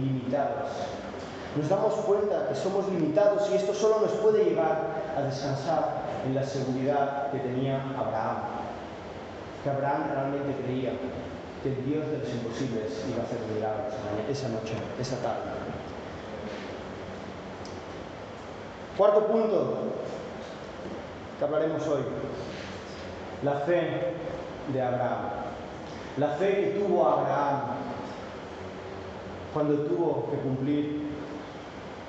limitados, 0.00 0.70
nos 1.56 1.68
damos 1.68 1.94
cuenta 2.06 2.48
que 2.48 2.54
somos 2.54 2.88
limitados 2.88 3.48
y 3.50 3.56
esto 3.56 3.74
solo 3.74 4.00
nos 4.00 4.12
puede 4.12 4.44
llevar 4.44 5.02
a 5.16 5.22
descansar 5.22 6.02
en 6.26 6.34
la 6.34 6.42
seguridad 6.42 7.30
que 7.32 7.38
tenía 7.38 7.82
Abraham. 7.98 8.36
Que 9.64 9.70
Abraham 9.70 10.10
realmente 10.12 10.62
creía 10.62 10.92
que 11.62 11.70
el 11.70 11.84
Dios 11.86 12.06
de 12.06 12.18
los 12.18 12.28
imposibles 12.28 13.04
iba 13.08 13.22
a 13.22 13.26
hacer 13.26 13.38
milagros 13.52 13.94
esa 14.30 14.48
noche, 14.48 14.74
esa 15.00 15.16
tarde. 15.16 15.50
Cuarto 18.96 19.26
punto 19.26 19.76
que 21.38 21.44
hablaremos 21.44 21.86
hoy, 21.88 22.02
la 23.42 23.52
fe 23.60 24.14
de 24.72 24.82
Abraham. 24.82 25.18
La 26.16 26.28
fe 26.28 26.54
que 26.56 26.80
tuvo 26.80 27.06
Abraham 27.06 27.60
cuando 29.52 29.74
tuvo 29.84 30.30
que 30.30 30.38
cumplir 30.38 31.02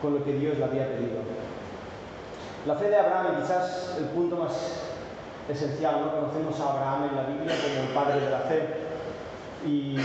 con 0.01 0.13
lo 0.13 0.23
que 0.23 0.33
Dios 0.33 0.57
le 0.57 0.63
había 0.63 0.87
pedido. 0.87 1.19
La 2.65 2.75
fe 2.75 2.89
de 2.89 2.97
Abraham, 2.97 3.41
quizás 3.41 3.95
el 3.97 4.05
punto 4.05 4.35
más 4.35 4.53
esencial, 5.49 6.01
¿no? 6.01 6.11
Conocemos 6.11 6.59
a 6.59 6.73
Abraham 6.73 7.09
en 7.09 7.15
la 7.15 7.23
Biblia 7.23 7.55
como 7.55 7.87
el 7.87 7.93
padre 7.93 8.21
de 8.21 8.29
la 8.29 8.39
fe. 8.39 8.67
Y 9.65 9.97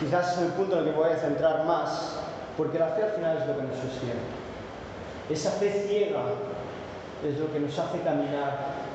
quizás 0.00 0.36
es 0.36 0.44
el 0.44 0.52
punto 0.52 0.78
en 0.78 0.86
el 0.86 0.90
que 0.92 0.98
voy 0.98 1.10
a 1.10 1.16
centrar 1.16 1.64
más, 1.64 2.16
porque 2.56 2.78
la 2.78 2.88
fe 2.88 3.02
al 3.04 3.10
final 3.12 3.38
es 3.38 3.46
lo 3.46 3.56
que 3.56 3.62
nos 3.62 3.76
sostiene. 3.76 4.20
Esa 5.30 5.50
fe 5.52 5.84
ciega 5.86 6.20
es 7.26 7.38
lo 7.38 7.52
que 7.52 7.60
nos 7.60 7.78
hace 7.78 8.00
caminar 8.00 8.87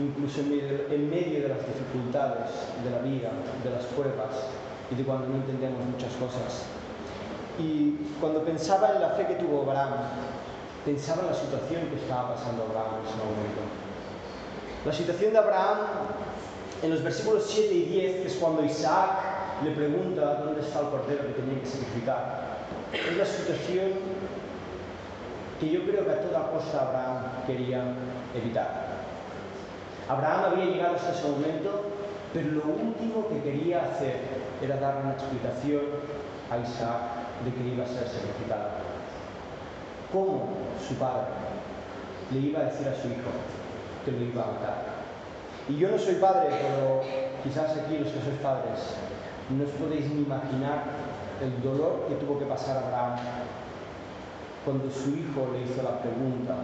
incluso 0.00 0.40
en 0.40 1.10
medio, 1.10 1.42
de 1.42 1.48
las 1.48 1.60
dificultades 1.66 2.50
de 2.82 2.90
la 2.90 2.98
vida, 2.98 3.30
de 3.62 3.70
las 3.70 3.84
pruebas 3.92 4.48
y 4.90 4.94
de 4.94 5.04
cuando 5.04 5.28
no 5.28 5.36
entendemos 5.36 5.80
muchas 5.84 6.12
cosas. 6.14 6.64
Y 7.58 7.96
cuando 8.20 8.42
pensaba 8.42 8.94
en 8.94 9.02
la 9.02 9.10
fe 9.10 9.26
que 9.26 9.34
tuvo 9.34 9.62
Abraham, 9.62 10.08
pensaba 10.84 11.22
en 11.22 11.28
la 11.28 11.34
situación 11.34 11.86
que 11.88 11.96
estaba 11.96 12.34
pasando 12.34 12.64
Abraham 12.64 13.00
en 13.00 13.06
ese 13.06 13.16
momento. 13.18 13.62
La 14.86 14.92
situación 14.92 15.32
de 15.32 15.38
Abraham 15.38 15.78
en 16.82 16.90
los 16.90 17.02
versículos 17.02 17.44
7 17.46 17.74
y 17.74 17.84
10, 17.84 18.16
que 18.22 18.26
es 18.28 18.34
cuando 18.36 18.64
Isaac 18.64 19.10
le 19.62 19.72
pregunta 19.72 20.40
dónde 20.42 20.62
está 20.62 20.80
el 20.80 20.86
cordero 20.86 21.26
que 21.26 21.34
tenía 21.34 21.60
que 21.60 21.66
sacrificar, 21.66 22.58
es 22.92 23.16
la 23.16 23.26
situación 23.26 23.92
que 25.60 25.68
yo 25.68 25.84
creo 25.84 26.06
que 26.06 26.10
a 26.10 26.22
toda 26.22 26.50
costa 26.50 26.88
Abraham 26.88 27.44
quería 27.46 27.84
evitar. 28.34 28.89
Abraham 30.10 30.52
había 30.52 30.64
llegado 30.64 30.96
hasta 30.96 31.12
ese 31.12 31.28
momento, 31.28 31.70
pero 32.34 32.50
lo 32.50 32.64
último 32.64 33.28
que 33.28 33.40
quería 33.42 33.84
hacer 33.84 34.18
era 34.60 34.76
dar 34.78 35.02
una 35.04 35.12
explicación 35.12 35.82
a 36.50 36.58
Isaac 36.58 37.44
de 37.44 37.54
que 37.54 37.68
iba 37.68 37.84
a 37.84 37.86
ser 37.86 38.08
sacrificado. 38.08 38.70
¿Cómo 40.12 40.48
su 40.82 40.94
padre 40.96 41.30
le 42.32 42.40
iba 42.40 42.58
a 42.58 42.64
decir 42.64 42.88
a 42.88 42.94
su 43.00 43.06
hijo 43.06 43.30
que 44.04 44.10
lo 44.10 44.24
iba 44.24 44.42
a 44.42 44.46
matar? 44.46 44.84
Y 45.68 45.78
yo 45.78 45.88
no 45.92 45.98
soy 45.98 46.16
padre, 46.16 46.48
pero 46.50 47.02
quizás 47.44 47.78
aquí 47.78 47.98
los 47.98 48.10
que 48.10 48.20
sois 48.20 48.40
padres 48.42 48.98
no 49.50 49.62
os 49.62 49.70
podéis 49.78 50.10
ni 50.10 50.22
imaginar 50.22 50.90
el 51.40 51.62
dolor 51.62 52.06
que 52.08 52.16
tuvo 52.16 52.36
que 52.36 52.46
pasar 52.46 52.78
Abraham 52.78 53.14
cuando 54.64 54.90
su 54.90 55.10
hijo 55.10 55.54
le 55.54 55.62
hizo 55.62 55.80
la 55.84 56.02
pregunta 56.02 56.54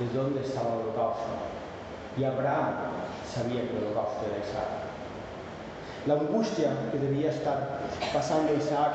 de 0.00 0.06
dónde 0.12 0.42
estaba 0.42 0.74
el 0.74 0.90
holocausto. 0.90 1.59
Y 2.16 2.24
Abraham 2.24 2.74
sabía 3.32 3.62
que 3.62 3.76
el 3.76 3.84
holocausto 3.84 4.26
era 4.26 4.44
Isaac. 4.44 4.68
La 6.06 6.14
angustia 6.14 6.70
que 6.90 6.98
debía 6.98 7.30
estar 7.30 7.80
pasando 8.12 8.54
Isaac, 8.54 8.92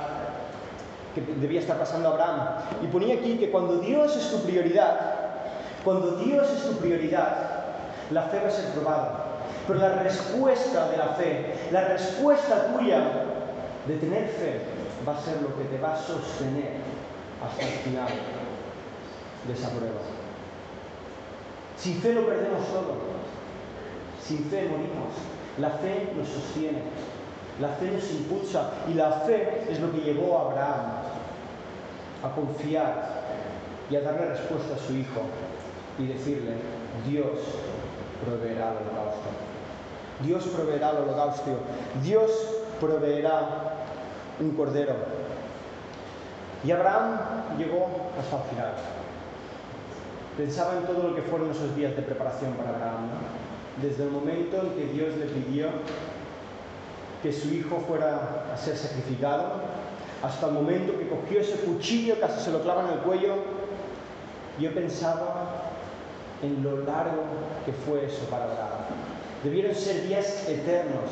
que 1.14 1.22
debía 1.22 1.62
estar 1.62 1.78
pasando 1.78 2.10
Abraham. 2.10 2.40
Y 2.84 2.88
ponía 2.88 3.16
aquí 3.16 3.38
que 3.38 3.52
cuando 3.52 3.78
Dios 3.78 4.16
es 4.16 4.32
tu 4.32 4.40
prioridad, 4.40 5.00
cuando 5.84 6.18
Dios 6.18 6.50
es 6.50 6.64
tu 6.64 6.78
prioridad, 6.78 7.56
la 8.12 8.24
fe 8.24 8.40
va 8.42 8.48
a 8.48 8.52
ser 8.52 8.66
probada. 8.72 9.26
Pero 9.68 9.80
la 9.80 9.90
respuesta 10.04 10.90
de 10.90 10.98
la 10.98 11.08
fe, 11.10 11.56
la 11.72 11.82
respuesta 11.86 12.74
tuya 12.74 13.00
de 13.88 13.96
tener 13.98 14.28
fe, 14.30 14.62
va 15.08 15.18
a 15.18 15.22
ser 15.22 15.42
lo 15.42 15.56
que 15.58 15.64
te 15.66 15.78
va 15.80 15.94
a 15.94 15.98
sostener 15.98 16.74
hasta 17.44 17.62
el 17.62 17.74
final 17.80 18.08
de 19.48 19.54
esa 19.54 19.70
prueba. 19.70 20.25
Sin 21.78 22.02
fe 22.02 22.14
lo 22.14 22.26
perdemos 22.26 22.66
todo. 22.68 22.96
Sin 24.22 24.46
fe 24.46 24.68
morimos. 24.70 25.14
La 25.60 25.70
fe 25.72 26.12
nos 26.16 26.28
sostiene. 26.28 26.82
La 27.60 27.70
fe 27.70 27.92
nos 27.92 28.10
impulsa. 28.12 28.72
Y 28.90 28.94
la 28.94 29.12
fe 29.22 29.66
es 29.70 29.80
lo 29.80 29.92
que 29.92 30.00
llevó 30.00 30.38
a 30.38 30.52
Abraham 30.52 30.86
a 32.24 32.36
confiar 32.36 33.22
y 33.90 33.96
a 33.96 34.02
darle 34.02 34.26
respuesta 34.26 34.76
a 34.76 34.80
su 34.80 34.94
hijo 34.94 35.22
y 36.00 36.08
decirle, 36.08 36.54
Dios 37.08 37.38
proveerá 38.26 38.72
el 38.72 38.78
holocausto. 38.78 39.30
Dios 40.24 40.44
proveerá 40.46 40.92
el 40.92 40.98
holocausto. 40.98 41.52
Dios 42.04 42.32
proveerá 42.80 43.74
un 44.40 44.52
cordero. 44.52 44.96
Y 46.64 46.72
Abraham 46.72 47.20
llegó 47.58 47.88
hasta 48.20 48.38
el 48.38 48.44
final. 48.50 48.74
Pensaba 50.38 50.74
en 50.78 50.84
todo 50.84 51.10
lo 51.10 51.16
que 51.16 51.22
fueron 51.22 51.52
esos 51.52 51.76
días 51.76 51.96
de 51.96 52.02
preparación 52.02 52.54
para 52.54 52.70
Abraham. 52.70 53.10
Desde 53.82 54.04
el 54.04 54.12
momento 54.12 54.62
en 54.62 54.70
que 54.72 54.94
Dios 54.94 55.16
le 55.18 55.26
pidió 55.28 55.68
que 57.24 57.32
su 57.32 57.54
hijo 57.54 57.82
fuera 57.88 58.46
a 58.54 58.58
ser 58.58 58.76
sacrificado, 58.76 59.62
hasta 60.22 60.48
el 60.48 60.54
momento 60.54 60.98
que 60.98 61.08
cogió 61.08 61.40
ese 61.40 61.58
cuchillo, 61.60 62.20
casi 62.20 62.44
se 62.44 62.52
lo 62.52 62.62
clava 62.62 62.84
en 62.84 62.94
el 62.94 63.00
cuello, 63.00 63.36
yo 64.60 64.74
pensaba 64.74 65.72
en 66.42 66.64
lo 66.64 66.84
largo 66.84 67.24
que 67.66 67.72
fue 67.72 68.06
eso 68.06 68.26
para 68.30 68.46
Abraham. 68.46 68.86
Debieron 69.44 69.74
ser 69.74 70.08
días 70.08 70.48
eternos. 70.50 71.10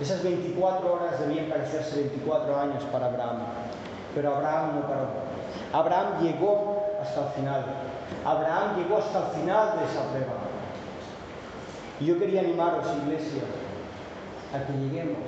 Esas 0.00 0.22
24 0.24 0.92
horas 0.92 1.20
debían 1.20 1.46
parecerse 1.46 1.96
24 1.96 2.58
años 2.58 2.82
para 2.90 3.06
Abraham. 3.06 3.38
Pero 4.14 4.34
Abraham 4.34 4.70
no 4.76 4.88
paró. 4.88 5.08
Abraham 5.72 6.22
llegó 6.22 6.84
hasta 7.00 7.26
el 7.26 7.32
final. 7.34 7.64
Abraham 8.24 8.76
llegó 8.76 8.98
hasta 8.98 9.18
el 9.18 9.40
final 9.40 9.78
de 9.78 9.84
esa 9.84 10.10
prueba. 10.10 10.34
Y 12.00 12.06
yo 12.06 12.18
quería 12.18 12.40
animaros, 12.40 12.86
iglesia, 13.04 13.42
a 14.52 14.66
que 14.66 14.72
lleguemos 14.72 15.18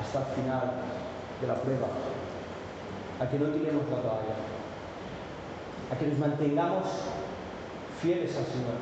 hasta 0.00 0.20
el 0.20 0.34
final 0.36 0.72
de 1.40 1.46
la 1.46 1.54
prueba, 1.54 1.88
a 3.20 3.28
que 3.28 3.38
no 3.38 3.46
tiremos 3.46 3.82
la 3.90 4.02
toalla, 4.02 4.36
a 5.90 5.98
que 5.98 6.06
nos 6.06 6.18
mantengamos 6.18 6.84
fieles 8.00 8.36
al 8.36 8.46
Señor, 8.46 8.78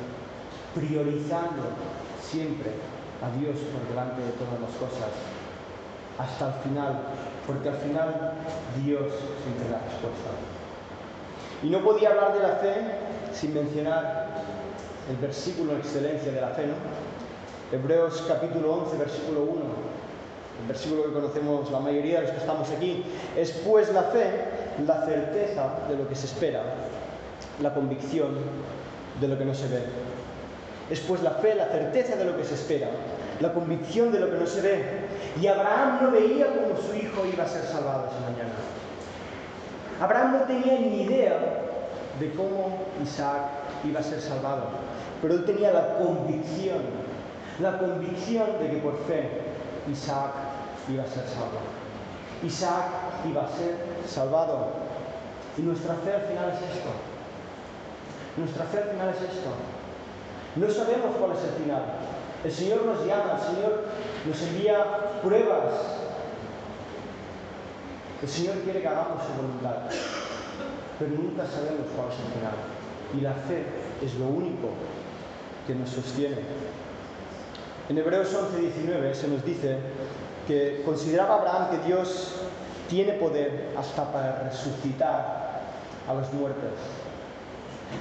priorizando 0.73 1.63
siempre 2.21 2.71
a 3.21 3.29
Dios 3.37 3.57
por 3.59 3.87
delante 3.89 4.21
de 4.21 4.31
todas 4.33 4.59
las 4.61 4.71
cosas, 4.77 5.11
hasta 6.17 6.47
el 6.47 6.53
final, 6.63 6.99
porque 7.45 7.69
al 7.69 7.77
final 7.77 8.33
Dios 8.83 9.11
siempre 9.43 9.69
da 9.69 9.81
respuesta. 9.85 10.29
Y 11.63 11.69
no 11.69 11.83
podía 11.83 12.09
hablar 12.09 12.33
de 12.33 12.39
la 12.39 12.55
fe 12.55 12.75
sin 13.33 13.53
mencionar 13.53 14.27
el 15.09 15.17
versículo 15.17 15.73
en 15.73 15.79
excelencia 15.79 16.31
de 16.31 16.41
la 16.41 16.49
fe, 16.49 16.65
¿no? 16.67 16.73
Hebreos 17.75 18.23
capítulo 18.27 18.73
11, 18.83 18.97
versículo 18.97 19.43
1, 19.43 19.51
el 20.61 20.67
versículo 20.67 21.05
que 21.05 21.13
conocemos 21.13 21.71
la 21.71 21.79
mayoría 21.79 22.19
de 22.19 22.21
los 22.23 22.31
que 22.31 22.37
estamos 22.37 22.69
aquí, 22.69 23.05
es 23.37 23.51
pues 23.65 23.91
la 23.93 24.03
fe, 24.03 24.29
la 24.85 25.05
certeza 25.05 25.69
de 25.87 25.95
lo 25.95 26.07
que 26.07 26.15
se 26.15 26.25
espera, 26.25 26.61
la 27.61 27.73
convicción 27.73 28.35
de 29.19 29.27
lo 29.27 29.37
que 29.37 29.45
no 29.45 29.55
se 29.55 29.67
ve. 29.67 29.83
Es 30.89 30.99
pues 30.99 31.23
la 31.23 31.31
fe, 31.31 31.55
la 31.55 31.67
certeza 31.67 32.17
de 32.17 32.25
lo 32.25 32.35
que 32.35 32.43
se 32.43 32.55
espera, 32.55 32.89
la 33.39 33.53
convicción 33.53 34.11
de 34.11 34.19
lo 34.19 34.29
que 34.29 34.37
no 34.37 34.45
se 34.45 34.61
ve. 34.61 34.83
Y 35.41 35.47
Abraham 35.47 35.99
no 36.01 36.11
veía 36.11 36.47
cómo 36.47 36.75
su 36.75 36.93
hijo 36.95 37.25
iba 37.31 37.45
a 37.45 37.47
ser 37.47 37.63
salvado 37.63 38.07
esa 38.07 38.19
mañana. 38.19 38.51
Abraham 40.01 40.33
no 40.33 40.39
tenía 40.41 40.77
ni 40.79 41.03
idea 41.03 41.70
de 42.19 42.31
cómo 42.33 42.77
Isaac 43.03 43.47
iba 43.83 43.99
a 43.99 44.03
ser 44.03 44.21
salvado, 44.21 44.63
pero 45.21 45.35
él 45.35 45.45
tenía 45.45 45.71
la 45.71 45.97
convicción, 45.97 46.81
la 47.59 47.77
convicción 47.77 48.47
de 48.59 48.69
que 48.69 48.77
por 48.77 48.97
fe 49.05 49.29
Isaac 49.91 50.31
iba 50.89 51.03
a 51.03 51.07
ser 51.07 51.23
salvado. 51.27 51.81
Isaac 52.43 52.85
iba 53.29 53.43
a 53.43 53.47
ser 53.49 53.75
salvado. 54.07 54.69
Y 55.57 55.61
nuestra 55.61 55.95
fe 55.95 56.13
al 56.13 56.21
final 56.21 56.49
es 56.49 56.77
esto. 56.77 56.89
Nuestra 58.37 58.65
fe 58.65 58.77
al 58.79 58.89
final 58.89 59.09
es 59.09 59.21
esto. 59.21 59.49
No 60.55 60.69
sabemos 60.69 61.15
cuál 61.17 61.31
es 61.31 61.43
el 61.43 61.63
final. 61.63 61.83
El 62.43 62.51
Señor 62.51 62.85
nos 62.85 63.05
llama, 63.05 63.37
el 63.37 63.55
Señor 63.55 63.83
nos 64.25 64.41
envía 64.41 64.85
pruebas. 65.21 65.73
El 68.21 68.29
Señor 68.29 68.55
quiere 68.63 68.81
que 68.81 68.87
hagamos 68.87 69.23
su 69.23 69.33
voluntad, 69.41 69.89
pero 71.01 71.15
nunca 71.15 71.45
sabemos 71.47 71.87
cuál 71.95 72.09
es 72.09 72.19
el 72.19 72.33
final. 72.37 72.53
Y 73.17 73.21
la 73.21 73.33
fe 73.33 73.65
es 74.05 74.13
lo 74.15 74.27
único 74.27 74.69
que 75.65 75.73
nos 75.73 75.89
sostiene. 75.89 76.37
En 77.89 77.97
Hebreos 77.97 78.33
11, 78.33 78.61
19 78.61 79.15
se 79.15 79.27
nos 79.27 79.43
dice 79.43 79.77
que 80.47 80.83
consideraba 80.85 81.35
Abraham 81.35 81.69
que 81.71 81.87
Dios 81.87 82.35
tiene 82.87 83.13
poder 83.13 83.69
hasta 83.75 84.11
para 84.11 84.43
resucitar 84.43 85.61
a 86.07 86.13
los 86.13 86.31
muertos. 86.33 86.77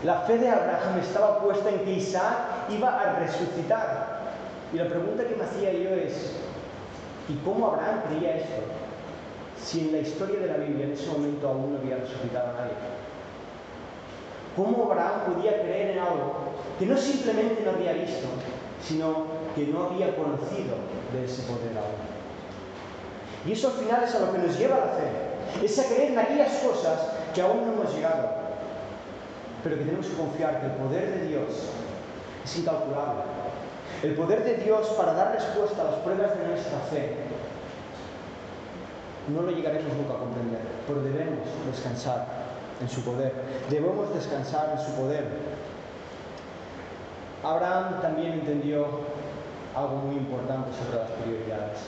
La 0.04 0.20
fe 0.20 0.38
de 0.38 0.50
Abraham 0.50 0.98
estaba 1.00 1.40
puesta 1.40 1.70
en 1.70 1.80
que 1.80 1.92
Isaac 1.94 2.68
iba 2.68 3.00
a 3.00 3.18
resucitar. 3.18 4.20
Y 4.74 4.76
la 4.76 4.88
pregunta 4.88 5.24
que 5.26 5.36
me 5.36 5.44
hacía 5.44 5.72
yo 5.72 5.90
es, 5.90 6.36
¿y 7.28 7.34
cómo 7.44 7.66
Abraham 7.68 8.02
creía 8.08 8.36
esto? 8.36 8.79
Si 9.62 9.80
en 9.80 9.92
la 9.92 9.98
historia 9.98 10.40
de 10.40 10.46
la 10.46 10.56
Biblia 10.56 10.86
en 10.86 10.92
ese 10.92 11.06
momento 11.06 11.48
aún 11.48 11.72
no 11.72 11.78
había 11.78 11.96
resucitado 11.96 12.50
a 12.50 12.52
nadie. 12.52 12.72
¿Cómo 14.56 14.90
Abraham 14.90 15.34
podía 15.34 15.62
creer 15.62 15.90
en 15.92 15.98
algo 16.00 16.34
que 16.78 16.86
no 16.86 16.96
simplemente 16.96 17.62
no 17.64 17.72
había 17.72 17.92
visto, 17.92 18.26
sino 18.82 19.26
que 19.54 19.66
no 19.66 19.84
había 19.84 20.16
conocido 20.16 20.76
de 21.12 21.24
ese 21.24 21.42
poder 21.42 21.78
aún? 21.78 22.10
Y 23.46 23.52
eso 23.52 23.68
al 23.68 23.74
final 23.74 24.04
es 24.04 24.14
a 24.14 24.20
lo 24.20 24.32
que 24.32 24.38
nos 24.38 24.58
lleva 24.58 24.76
la 24.76 24.92
fe, 24.92 25.64
es 25.64 25.78
a 25.78 25.84
creer 25.84 26.12
en 26.12 26.18
aquellas 26.18 26.52
cosas 26.58 27.00
que 27.34 27.40
aún 27.40 27.64
no 27.64 27.72
hemos 27.72 27.94
llegado, 27.94 28.28
pero 29.62 29.78
que 29.78 29.84
tenemos 29.84 30.06
que 30.06 30.16
confiar 30.16 30.60
que 30.60 30.66
el 30.66 30.72
poder 30.72 31.20
de 31.20 31.26
Dios 31.28 31.48
es 32.44 32.58
incalculable. 32.58 33.22
El 34.02 34.14
poder 34.14 34.44
de 34.44 34.56
Dios 34.56 34.88
para 34.96 35.12
dar 35.12 35.32
respuesta 35.32 35.82
a 35.82 35.84
las 35.84 35.94
pruebas 35.96 36.36
de 36.38 36.48
nuestra 36.48 36.78
fe 36.90 37.16
no 39.30 39.42
lo 39.42 39.50
llegaremos 39.50 39.92
nunca 39.94 40.14
a 40.14 40.18
comprender, 40.18 40.60
pero 40.86 41.02
debemos 41.02 41.46
descansar 41.66 42.26
en 42.80 42.88
su 42.88 43.02
poder. 43.02 43.32
Debemos 43.68 44.12
descansar 44.14 44.76
en 44.76 44.84
su 44.84 44.92
poder. 44.92 45.26
Abraham 47.42 48.00
también 48.02 48.32
entendió 48.32 48.86
algo 49.74 49.96
muy 49.96 50.16
importante 50.16 50.70
sobre 50.76 50.98
las 50.98 51.10
prioridades. 51.22 51.78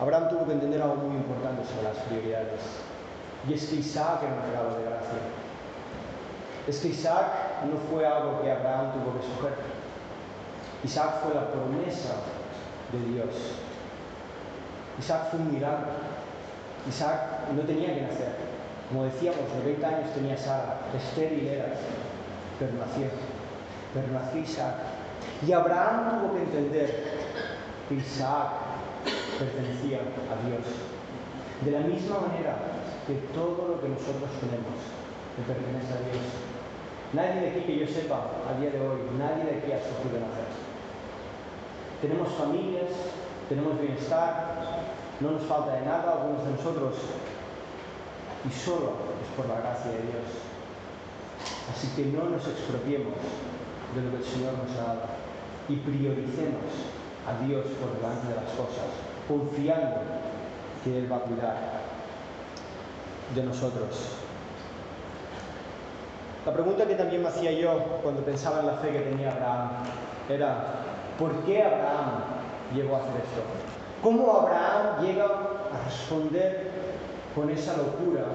Abraham 0.00 0.28
tuvo 0.30 0.46
que 0.46 0.52
entender 0.52 0.82
algo 0.82 0.96
muy 0.96 1.16
importante 1.16 1.64
sobre 1.64 1.84
las 1.84 1.96
prioridades. 2.04 2.60
Y 3.48 3.54
es 3.54 3.66
que 3.66 3.76
Isaac 3.76 4.22
era 4.22 4.34
un 4.34 4.42
regalo 4.50 4.78
de 4.78 4.84
gracia. 4.84 5.18
Es 6.66 6.78
que 6.78 6.88
Isaac 6.88 7.26
no 7.68 7.76
fue 7.90 8.06
algo 8.06 8.40
que 8.40 8.50
Abraham 8.50 8.92
tuvo 8.92 9.18
que 9.18 9.26
escoger. 9.26 9.54
Isaac 10.84 11.22
fue 11.22 11.34
la 11.34 11.48
promesa 11.50 12.14
de 12.92 13.12
Dios. 13.12 13.34
Isaac 14.98 15.30
fue 15.30 15.40
un 15.40 15.54
milagro. 15.54 15.90
Isaac 16.88 17.48
no 17.54 17.62
tenía 17.62 17.94
que 17.94 18.02
nacer. 18.02 18.34
Como 18.88 19.04
decíamos, 19.04 19.40
de 19.56 19.64
20 19.64 19.86
años 19.86 20.10
tenía 20.14 20.36
Sara, 20.36 20.80
estéril 20.94 21.48
era, 21.48 21.72
pero 22.58 22.72
nació. 22.72 23.06
Pero 23.94 24.06
nació 24.12 24.40
Isaac. 24.40 24.74
Y 25.46 25.52
Abraham 25.52 26.20
tuvo 26.20 26.34
que 26.34 26.42
entender 26.42 27.04
que 27.88 27.94
Isaac 27.94 28.48
pertenecía 29.38 29.98
a 29.98 30.46
Dios. 30.46 30.60
De 31.64 31.70
la 31.70 31.80
misma 31.80 32.20
manera 32.20 32.56
que 33.06 33.14
todo 33.34 33.68
lo 33.68 33.80
que 33.80 33.88
nosotros 33.88 34.30
tenemos 34.40 34.76
le 35.38 35.42
pertenece 35.46 35.92
a 35.94 36.02
Dios. 36.10 36.26
Nadie 37.12 37.40
de 37.40 37.48
aquí 37.50 37.60
que 37.66 37.78
yo 37.78 37.86
sepa 37.86 38.30
a 38.48 38.58
día 38.60 38.70
de 38.70 38.80
hoy, 38.80 38.98
nadie 39.18 39.44
de 39.44 39.58
aquí 39.58 39.72
ha 39.72 39.80
sufrido 39.80 40.20
nacer. 40.20 40.48
Tenemos 42.00 42.28
familias, 42.34 42.90
tenemos 43.48 43.80
bienestar, 43.80 44.81
no 45.22 45.32
nos 45.32 45.42
falta 45.42 45.72
de 45.74 45.86
nada 45.86 46.18
algunos 46.18 46.44
de 46.44 46.50
nosotros 46.52 46.94
y 48.44 48.50
solo 48.50 48.92
es 49.22 49.28
por 49.36 49.46
la 49.46 49.60
gracia 49.60 49.92
de 49.92 50.02
Dios. 50.02 50.28
Así 51.70 51.88
que 51.94 52.06
no 52.06 52.28
nos 52.28 52.46
expropiemos 52.46 53.14
de 53.94 54.02
lo 54.02 54.10
que 54.10 54.16
el 54.16 54.24
Señor 54.24 54.54
nos 54.58 54.76
ha 54.78 54.94
dado 54.94 55.00
y 55.68 55.76
prioricemos 55.76 56.66
a 57.22 57.46
Dios 57.46 57.64
por 57.78 57.94
delante 57.94 58.26
de 58.26 58.34
las 58.34 58.50
cosas, 58.58 58.90
confiando 59.28 60.02
que 60.82 60.98
Él 60.98 61.10
va 61.10 61.16
a 61.16 61.20
cuidar 61.20 61.56
de 63.34 63.42
nosotros. 63.44 64.18
La 66.44 66.52
pregunta 66.52 66.84
que 66.86 66.96
también 66.96 67.22
me 67.22 67.28
hacía 67.28 67.52
yo 67.52 68.00
cuando 68.02 68.22
pensaba 68.22 68.60
en 68.60 68.66
la 68.66 68.74
fe 68.74 68.90
que 68.90 69.00
tenía 69.00 69.30
Abraham 69.30 69.70
era, 70.28 70.64
¿por 71.16 71.32
qué 71.44 71.62
Abraham 71.62 72.24
llegó 72.74 72.96
a 72.96 72.98
hacer 72.98 73.12
esto? 73.22 73.71
¿Cómo 74.02 74.32
Abraham 74.32 75.04
llega 75.04 75.24
a 75.24 75.84
responder 75.84 76.70
con 77.34 77.48
esa 77.50 77.76
locura 77.76 78.26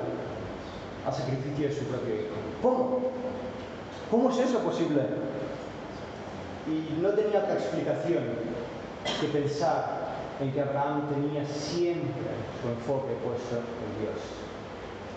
al 1.05 1.13
sacrificio 1.13 1.67
de 1.67 1.75
su 1.75 1.83
propio 1.85 2.15
hijo? 2.15 2.35
¿Cómo? 2.61 2.99
¿Cómo 4.09 4.29
es 4.29 4.37
eso 4.37 4.59
posible? 4.59 5.01
Y 6.67 7.01
no 7.01 7.09
tenía 7.09 7.39
otra 7.39 7.55
explicación 7.55 8.23
que 9.19 9.27
pensar 9.27 10.07
en 10.39 10.51
que 10.53 10.61
Abraham 10.61 11.09
tenía 11.09 11.45
siempre 11.45 12.11
su 12.61 12.69
enfoque 12.69 13.13
puesto 13.23 13.57
en 13.57 14.01
Dios. 14.01 14.19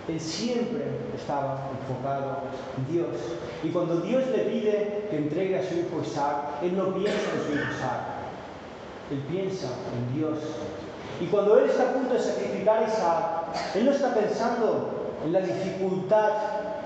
Él 0.08 0.18
siempre 0.18 0.84
estaba 1.14 1.60
enfocado 1.78 2.38
en 2.78 2.92
Dios. 2.92 3.16
Y 3.62 3.68
cuando 3.68 4.00
Dios 4.00 4.26
le 4.28 4.38
pide 4.38 5.06
que 5.10 5.16
entregue 5.16 5.58
a 5.58 5.62
su 5.62 5.74
hijo 5.74 6.02
Isaac, 6.02 6.36
él 6.62 6.76
no 6.76 6.94
piensa 6.94 7.30
en 7.34 7.46
su 7.46 7.52
hijo 7.52 7.72
Isaac, 7.76 8.00
él 9.10 9.18
piensa 9.30 9.68
en 9.96 10.16
Dios. 10.16 10.38
Y 11.20 11.26
cuando 11.26 11.58
él 11.58 11.68
está 11.68 11.90
a 11.90 11.92
punto 11.94 12.14
de 12.14 12.20
sacrificar 12.20 12.82
a 12.82 12.88
Isaac, 12.88 13.24
él 13.74 13.84
no 13.84 13.90
está 13.90 14.14
pensando 14.14 15.10
en 15.24 15.32
la 15.32 15.40
dificultad 15.40 16.30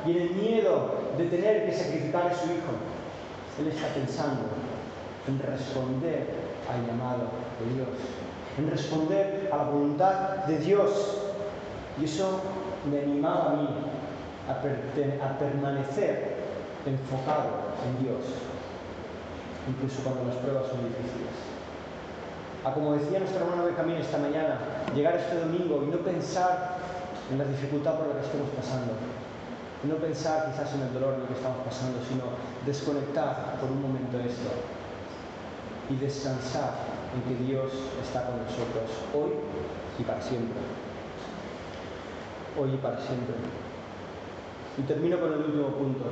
y 0.06 0.10
en 0.12 0.22
el 0.22 0.30
miedo 0.30 0.94
de 1.16 1.24
tener 1.26 1.66
que 1.66 1.72
sacrificar 1.72 2.26
a 2.26 2.34
su 2.34 2.46
hijo. 2.46 2.74
Él 3.60 3.68
está 3.68 3.88
pensando 3.88 4.42
en 5.28 5.38
responder 5.38 6.26
al 6.70 6.86
llamado 6.86 7.28
de 7.60 7.74
Dios, 7.74 7.88
en 8.58 8.70
responder 8.70 9.50
a 9.52 9.56
la 9.58 9.64
voluntad 9.64 10.44
de 10.46 10.58
Dios. 10.58 11.18
Y 12.00 12.06
eso 12.06 12.40
me 12.90 13.00
animaba 13.00 13.52
a 13.52 13.56
mí 13.56 13.68
a, 14.48 15.26
a 15.26 15.38
permanecer 15.38 16.34
enfocado 16.84 17.72
en 17.86 18.04
Dios, 18.04 18.24
incluso 19.68 20.02
cuando 20.02 20.24
las 20.24 20.36
pruebas 20.36 20.66
son 20.66 20.84
difíciles. 20.88 21.53
A 22.64 22.72
como 22.72 22.94
decía 22.94 23.18
nuestro 23.18 23.44
hermano 23.44 23.66
Benjamín 23.66 23.96
esta 23.96 24.16
mañana, 24.16 24.58
llegar 24.94 25.16
este 25.16 25.38
domingo 25.38 25.84
y 25.84 25.90
no 25.90 25.98
pensar 25.98 26.78
en 27.30 27.36
la 27.36 27.44
dificultad 27.44 27.98
por 27.98 28.08
la 28.08 28.14
que 28.14 28.26
estemos 28.26 28.48
pasando, 28.56 28.92
no 29.84 29.96
pensar 29.96 30.50
quizás 30.50 30.72
en 30.72 30.80
el 30.80 30.94
dolor 30.94 31.14
en 31.14 31.20
el 31.20 31.26
que 31.26 31.34
estamos 31.34 31.58
pasando, 31.62 31.98
sino 32.08 32.24
desconectar 32.64 33.60
por 33.60 33.70
un 33.70 33.82
momento 33.82 34.18
esto 34.18 34.48
y 35.90 35.96
descansar 35.96 36.72
en 37.12 37.20
que 37.28 37.44
Dios 37.44 37.70
está 38.02 38.24
con 38.24 38.40
nosotros 38.40 38.88
hoy 39.12 39.32
y 39.98 40.02
para 40.02 40.22
siempre. 40.22 40.56
Hoy 42.58 42.72
y 42.72 42.76
para 42.78 42.96
siempre. 42.96 43.36
Y 44.78 44.82
termino 44.82 45.20
con 45.20 45.34
el 45.34 45.38
último 45.40 45.68
punto. 45.68 46.04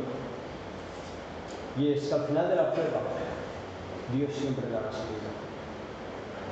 Y 1.78 1.92
es 1.92 2.08
que 2.08 2.14
al 2.14 2.24
final 2.26 2.48
de 2.50 2.56
la 2.56 2.72
prueba, 2.74 3.00
Dios 4.14 4.30
siempre 4.34 4.68
da 4.68 4.82
la 4.82 4.92
salida. 4.92 5.31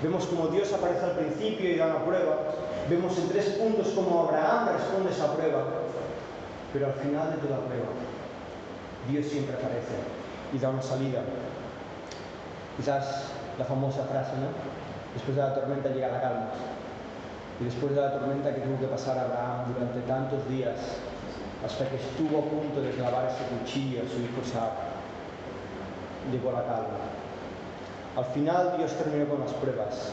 Vemos 0.02 0.26
como 0.26 0.48
Dios 0.48 0.72
aparece 0.72 1.04
al 1.04 1.12
principio 1.12 1.70
y 1.70 1.76
da 1.76 1.86
una 1.86 2.04
prueba. 2.04 2.36
Vemos 2.88 3.18
en 3.18 3.28
tres 3.28 3.50
puntos 3.50 3.88
cómo 3.94 4.28
Abraham 4.28 4.70
responde 4.72 5.10
esa 5.10 5.34
prueba. 5.34 5.64
Pero 6.72 6.86
al 6.86 6.94
final 6.94 7.32
de 7.32 7.36
toda 7.36 7.58
prueba, 7.66 7.90
Dios 9.08 9.26
siempre 9.26 9.56
aparece 9.56 10.00
y 10.52 10.58
da 10.58 10.70
una 10.70 10.82
salida. 10.82 11.20
Quizás 12.76 13.24
la 13.58 13.64
famosa 13.64 14.04
frase, 14.04 14.32
¿no? 14.40 14.48
Después 15.14 15.36
de 15.36 15.42
la 15.42 15.54
tormenta 15.54 15.90
llega 15.90 16.08
la 16.08 16.20
calma. 16.20 16.46
Y 17.60 17.64
después 17.64 17.94
de 17.94 18.00
la 18.00 18.12
tormenta 18.12 18.54
que 18.54 18.62
tuvo 18.62 18.78
que 18.78 18.86
pasar 18.86 19.18
Abraham 19.18 19.74
durante 19.74 20.00
tantos 20.08 20.48
días, 20.48 20.78
hasta 21.66 21.86
que 21.90 21.96
estuvo 21.96 22.38
a 22.38 22.44
punto 22.48 22.80
de 22.80 22.90
clavar 22.92 23.28
ese 23.28 23.44
cuchillo 23.52 24.00
a 24.00 24.08
su 24.08 24.16
hijo 24.16 24.40
Isaac, 24.42 24.72
llegó 26.32 26.52
la 26.52 26.64
calma. 26.64 27.19
Al 28.16 28.24
final 28.26 28.74
Dios 28.76 28.92
terminó 28.92 29.28
con 29.28 29.40
las 29.40 29.52
pruebas. 29.54 30.12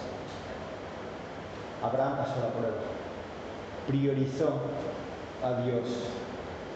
Abraham 1.83 2.17
pasó 2.17 2.35
la 2.41 2.49
prueba. 2.49 2.77
Priorizó 3.87 4.59
a 5.43 5.61
Dios 5.61 5.83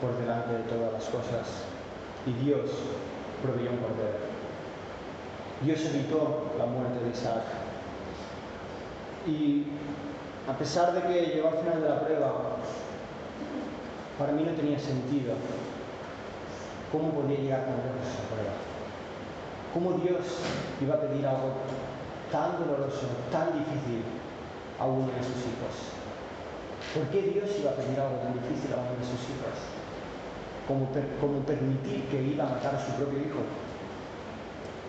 por 0.01 0.17
delante 0.17 0.53
de 0.53 0.63
todas 0.63 0.93
las 0.93 1.05
cosas. 1.05 1.63
Y 2.25 2.33
Dios 2.43 2.71
proveyó 3.43 3.71
un 3.71 3.77
cordero. 3.77 4.31
Dios 5.63 5.85
evitó 5.85 6.53
la 6.57 6.65
muerte 6.65 7.03
de 7.03 7.11
Isaac. 7.11 7.43
Y 9.27 9.65
a 10.49 10.57
pesar 10.57 10.93
de 10.93 11.01
que 11.01 11.25
llegó 11.27 11.49
al 11.49 11.57
final 11.59 11.81
de 11.81 11.89
la 11.89 11.99
prueba, 12.01 12.33
para 14.17 14.33
mí 14.33 14.43
no 14.43 14.51
tenía 14.53 14.79
sentido 14.79 15.35
cómo 16.91 17.11
podía 17.11 17.37
llegar 17.37 17.65
tan 17.65 17.77
lejos 17.77 18.07
esa 18.09 18.23
prueba. 18.33 18.70
¿Cómo 19.73 19.93
Dios 20.03 20.19
iba 20.81 20.95
a 20.95 20.99
pedir 20.99 21.25
algo 21.25 21.53
tan 22.29 22.59
doloroso, 22.59 23.07
tan 23.31 23.53
difícil 23.57 24.03
a 24.77 24.85
uno 24.85 25.07
de 25.07 25.23
sus 25.23 25.47
hijos? 25.47 25.95
¿Por 26.93 27.03
qué 27.07 27.21
Dios 27.31 27.49
iba 27.57 27.71
a 27.71 27.75
pedir 27.75 27.97
algo 27.97 28.17
tan 28.17 28.33
difícil 28.33 28.73
a 28.73 28.83
uno 28.83 28.99
de 28.99 29.05
sus 29.07 29.23
hijos? 29.31 29.55
Como, 30.67 30.89
como 31.21 31.45
permitir 31.45 32.03
que 32.11 32.21
iba 32.21 32.45
a 32.45 32.49
matar 32.49 32.75
a 32.75 32.85
su 32.85 32.91
propio 32.93 33.19
hijo. 33.19 33.39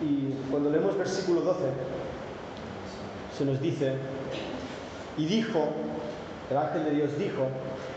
Y 0.01 0.35
cuando 0.51 0.69
leemos 0.69 0.97
versículo 0.97 1.41
12, 1.41 1.63
se 3.37 3.45
nos 3.45 3.61
dice, 3.61 3.95
y 5.17 5.25
dijo, 5.25 5.69
el 6.49 6.57
ángel 6.57 6.83
de 6.83 6.91
Dios 6.91 7.17
dijo, 7.17 7.47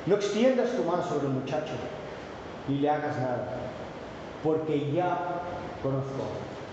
no 0.06 0.14
extiendas 0.14 0.70
tu 0.76 0.84
mano 0.84 1.02
sobre 1.02 1.26
el 1.26 1.32
muchacho, 1.32 1.72
ni 2.68 2.78
le 2.78 2.90
hagas 2.90 3.16
nada, 3.18 3.48
porque 4.44 4.92
ya 4.92 5.40
conozco 5.82 6.22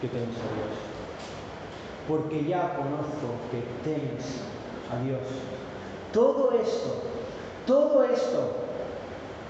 que 0.04 0.10
temes 0.10 0.36
a 0.36 0.52
Dios. 0.52 0.76
Porque 2.10 2.44
ya 2.44 2.76
conozco 2.76 3.40
que 3.50 3.64
temes 3.88 4.44
a 4.92 5.02
Dios. 5.02 5.24
Todo 6.12 6.52
esto, 6.52 7.04
todo 7.66 8.04
esto, 8.04 8.52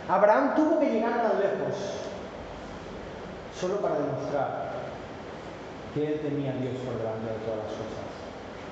Abraham 0.07 0.53
tuvo 0.55 0.79
que 0.79 0.91
llegar 0.91 1.23
tan 1.23 1.39
lejos 1.39 1.73
solo 3.59 3.77
para 3.77 3.95
demostrar 3.95 4.73
que 5.95 6.05
él 6.05 6.19
tenía 6.21 6.51
a 6.51 6.57
Dios 6.57 6.75
por 6.85 6.97
delante 6.97 7.33
de 7.33 7.39
todas 7.45 7.57
las 7.65 7.73
cosas, 7.73 8.05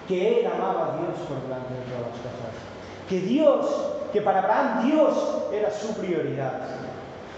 que 0.07 0.39
él 0.39 0.47
amaba 0.47 0.93
a 0.93 0.97
Dios 0.97 1.17
por 1.27 1.41
delante 1.41 1.73
de 1.73 1.81
todas 1.89 2.13
las 2.13 2.21
cosas, 2.21 2.53
que 3.09 3.19
Dios, 3.21 3.65
que 4.13 4.21
para 4.21 4.39
Abraham 4.39 4.85
Dios 4.85 5.15
era 5.51 5.71
su 5.71 5.95
prioridad, 5.95 6.61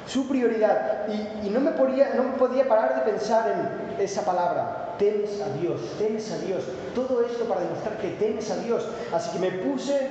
su 0.08 0.28
prioridad. 0.28 1.08
Y, 1.44 1.50
no, 1.50 1.60
me 1.60 1.72
podía, 1.72 2.13
no 2.16 2.24
me 2.24 2.34
podía 2.34 2.68
parar 2.68 2.96
de 2.96 3.12
pensar 3.12 3.52
en 3.52 4.04
esa 4.04 4.24
palabra, 4.24 4.96
temes 4.98 5.42
a 5.42 5.50
Dios, 5.60 5.82
temes 5.98 6.32
a 6.32 6.38
Dios, 6.39 6.63
todo 6.96 7.24
esto 7.24 7.46
para 7.46 7.62
demostrar 7.62 7.98
que 7.98 8.10
temes 8.12 8.50
a 8.52 8.58
Dios. 8.58 8.88
Así 9.13 9.32
que 9.32 9.39
me 9.39 9.52
puse 9.52 10.10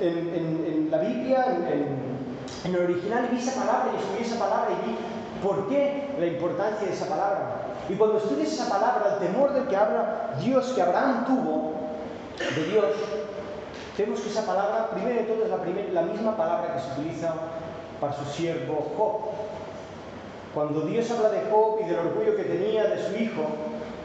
en, 0.00 0.88
la 0.90 0.98
Biblia, 0.98 1.46
en, 1.48 2.14
en 2.64 2.74
el 2.74 2.82
original, 2.82 3.28
y 3.30 3.34
vi 3.34 3.42
esa 3.42 3.60
palabra 3.60 3.92
y 3.92 4.00
escribí 4.00 4.24
esa 4.24 4.38
palabra 4.38 4.70
y 4.70 4.88
vi 4.88 4.96
por 5.42 5.68
qué 5.68 6.08
la 6.18 6.26
importancia 6.26 6.86
de 6.86 6.94
esa 6.94 7.06
palabra. 7.06 7.64
Y 7.88 7.94
cuando 7.94 8.16
estudies 8.16 8.52
esa 8.52 8.68
palabra, 8.68 9.18
el 9.18 9.26
temor 9.26 9.52
del 9.52 9.66
que 9.66 9.76
habla 9.76 10.30
Dios, 10.40 10.72
que 10.74 10.80
Abraham 10.80 11.26
tuvo 11.26 11.74
de 12.38 12.64
Dios, 12.64 12.86
vemos 13.98 14.20
que 14.20 14.28
esa 14.30 14.46
palabra, 14.46 14.90
primero 14.90 15.20
de 15.20 15.26
todo, 15.26 15.44
es 15.44 15.50
la, 15.50 16.00
la 16.00 16.06
misma 16.06 16.36
palabra 16.36 16.74
que 16.74 16.80
se 16.80 17.00
utiliza 17.00 17.34
para 18.04 18.22
su 18.22 18.30
siervo 18.32 18.92
Job. 18.96 19.32
Cuando 20.52 20.82
Dios 20.82 21.10
habla 21.10 21.30
de 21.30 21.50
Job 21.50 21.80
y 21.82 21.88
del 21.88 22.00
orgullo 22.00 22.36
que 22.36 22.44
tenía 22.44 22.84
de 22.84 23.02
su 23.02 23.16
hijo, 23.16 23.46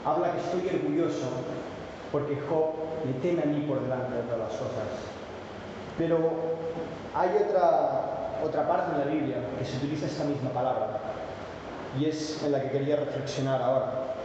habla 0.05 0.31
que 0.31 0.39
estoy 0.39 0.79
orgulloso 0.79 1.27
porque 2.11 2.37
Job 2.49 2.73
me 3.05 3.13
teme 3.19 3.43
a 3.43 3.45
mí 3.45 3.65
por 3.67 3.81
delante 3.81 4.15
de 4.15 4.21
todas 4.23 4.39
las 4.39 4.51
cosas. 4.51 4.87
Pero 5.97 6.17
hay 7.13 7.29
otra, 7.45 8.39
otra 8.43 8.67
parte 8.67 8.93
en 8.93 8.99
la 8.99 9.13
Biblia 9.13 9.35
que 9.59 9.65
se 9.65 9.77
utiliza 9.77 10.05
esta 10.05 10.23
misma 10.23 10.49
palabra, 10.51 10.99
y 11.99 12.05
es 12.05 12.41
en 12.43 12.53
la 12.53 12.61
que 12.61 12.71
quería 12.71 12.95
reflexionar 12.95 13.61
ahora. 13.61 14.15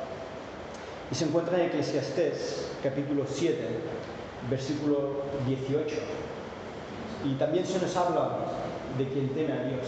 Y 1.10 1.14
se 1.14 1.24
encuentra 1.24 1.58
en 1.58 1.66
Eclesiastés, 1.66 2.70
capítulo 2.82 3.24
7, 3.28 3.58
versículo 4.48 5.22
18. 5.46 5.96
Y 7.24 7.34
también 7.34 7.66
se 7.66 7.80
nos 7.80 7.94
habla 7.96 8.30
de 8.98 9.08
quien 9.08 9.28
teme 9.30 9.52
a 9.52 9.64
Dios 9.64 9.86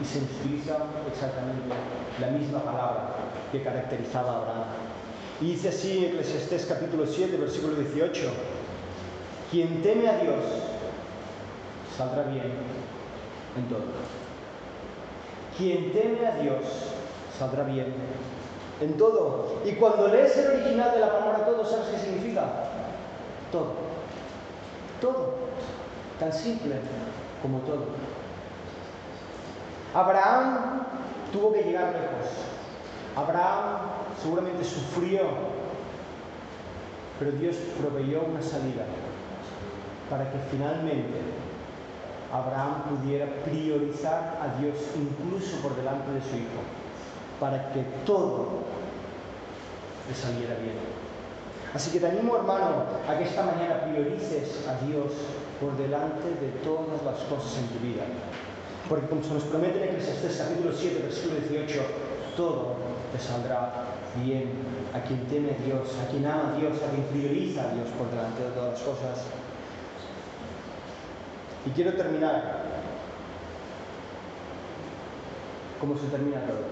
y 0.00 0.04
se 0.04 0.18
utiliza 0.18 0.78
exactamente 1.10 1.62
la 2.20 2.28
misma 2.28 2.60
palabra 2.60 3.14
que 3.52 3.62
caracterizaba 3.62 4.32
a 4.32 4.36
Abraham. 4.38 4.64
Y 5.40 5.52
dice 5.52 5.68
así 5.68 6.06
Eclesiastés 6.06 6.66
capítulo 6.66 7.06
7, 7.06 7.36
versículo 7.36 7.74
18, 7.76 8.32
quien 9.50 9.82
teme 9.82 10.08
a 10.08 10.18
Dios 10.18 10.44
saldrá 11.96 12.24
bien 12.24 12.52
en 13.56 13.68
todo. 13.68 13.84
Quien 15.56 15.92
teme 15.92 16.26
a 16.26 16.36
Dios 16.36 16.62
saldrá 17.38 17.64
bien 17.64 17.94
en 18.80 18.96
todo. 18.96 19.60
Y 19.64 19.72
cuando 19.72 20.08
lees 20.08 20.36
el 20.36 20.52
original 20.52 20.92
de 20.92 21.00
la 21.00 21.12
palabra 21.12 21.44
todo, 21.44 21.64
¿sabes 21.64 21.88
qué 21.88 21.98
significa? 21.98 22.44
Todo. 23.52 23.74
Todo. 25.00 25.34
Tan 26.18 26.32
simple 26.32 26.76
como 27.42 27.58
todo. 27.58 27.86
Abraham 29.94 30.86
tuvo 31.32 31.52
que 31.52 31.62
llegar 31.62 31.92
lejos. 31.92 32.32
Abraham 33.16 33.80
seguramente 34.22 34.64
sufrió, 34.64 35.22
pero 37.18 37.32
Dios 37.32 37.56
proveyó 37.80 38.22
una 38.22 38.40
salida 38.40 38.84
para 40.08 40.30
que 40.30 40.38
finalmente 40.50 41.20
Abraham 42.32 42.82
pudiera 42.88 43.26
priorizar 43.44 44.38
a 44.40 44.60
Dios 44.60 44.76
incluso 44.96 45.56
por 45.60 45.76
delante 45.76 46.10
de 46.12 46.22
su 46.22 46.36
hijo 46.36 46.62
para 47.38 47.72
que 47.72 47.82
todo 48.06 48.62
le 50.08 50.14
saliera 50.14 50.54
bien. 50.54 50.76
Así 51.74 51.90
que 51.90 52.00
te 52.00 52.06
animo, 52.06 52.36
hermano, 52.36 52.84
a 53.08 53.18
que 53.18 53.24
esta 53.24 53.42
mañana 53.42 53.80
priorices 53.84 54.66
a 54.68 54.84
Dios 54.86 55.12
por 55.60 55.76
delante 55.76 56.28
de 56.40 56.48
todas 56.62 57.02
las 57.02 57.18
cosas 57.24 57.58
en 57.58 57.68
tu 57.68 57.78
vida. 57.80 58.04
Porque 58.92 59.08
como 59.08 59.22
se 59.22 59.32
nos 59.32 59.44
promete 59.44 59.78
en 59.78 59.88
Eclesiastes 59.88 60.36
capítulo 60.36 60.70
7, 60.70 61.00
versículo 61.00 61.40
18, 61.48 61.80
todo 62.36 62.76
te 63.10 63.18
saldrá 63.18 63.88
bien 64.22 64.52
a 64.92 65.00
quien 65.00 65.24
teme 65.28 65.52
a 65.52 65.64
Dios, 65.64 65.96
a 65.96 66.10
quien 66.10 66.26
ama 66.26 66.52
a 66.52 66.58
Dios, 66.60 66.76
a 66.76 66.90
quien 66.90 67.04
prioriza 67.04 67.62
a 67.62 67.72
Dios 67.72 67.88
por 67.96 68.10
delante 68.10 68.42
de 68.42 68.50
todas 68.50 68.72
las 68.72 68.82
cosas. 68.82 69.24
Y 71.64 71.70
quiero 71.70 71.94
terminar 71.94 72.64
como 75.80 75.96
se 75.96 76.08
termina 76.08 76.40
todo. 76.40 76.68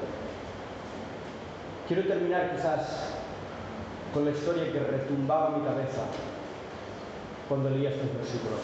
Quiero 1.88 2.06
terminar 2.06 2.54
quizás 2.54 3.14
con 4.12 4.26
la 4.26 4.32
historia 4.32 4.70
que 4.70 4.78
retumbaba 4.78 5.56
mi 5.56 5.64
cabeza 5.64 6.04
cuando 7.48 7.70
leía 7.70 7.92
estos 7.92 8.12
versículos. 8.12 8.60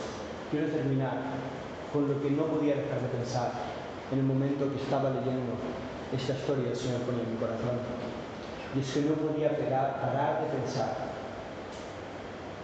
Quiero 0.50 0.66
terminar 0.66 1.16
con 1.93 2.09
lo 2.09 2.20
que 2.22 2.30
no 2.30 2.47
podía 2.47 2.76
dejar 2.76 3.01
de 3.01 3.09
pensar 3.09 3.53
en 4.12 4.18
el 4.18 4.24
momento 4.24 4.70
que 4.70 4.82
estaba 4.82 5.11
leyendo 5.11 5.55
esta 6.12 6.34
historia 6.34 6.70
el 6.70 6.76
Señor 6.76 7.01
ponía 7.03 7.24
en 7.24 7.32
mi 7.32 7.39
corazón. 7.39 7.82
Y 8.74 8.80
es 8.80 8.93
que 8.93 9.01
no 9.03 9.14
podía 9.14 9.51
parar 9.57 10.43
de 10.43 10.59
pensar 10.59 10.95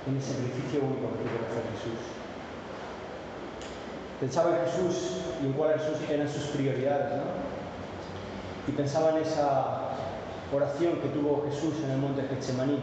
en 0.06 0.16
el 0.16 0.22
sacrificio 0.22 0.80
único 0.82 1.10
que 1.18 1.26
tuvo 1.26 1.42
que 1.42 1.50
hacer 1.50 1.64
Jesús. 1.74 2.00
Pensaba 4.20 4.50
en 4.50 4.66
Jesús 4.66 5.18
y 5.42 5.46
en 5.46 5.52
cuáles 5.54 5.82
eran 6.08 6.28
sus 6.28 6.44
prioridades, 6.54 7.16
¿no? 7.16 7.24
Y 8.68 8.72
pensaba 8.72 9.10
en 9.10 9.18
esa 9.18 9.98
oración 10.54 11.00
que 11.00 11.08
tuvo 11.08 11.44
Jesús 11.50 11.74
en 11.84 11.90
el 11.90 11.98
monte 11.98 12.22
Getsemaní, 12.22 12.78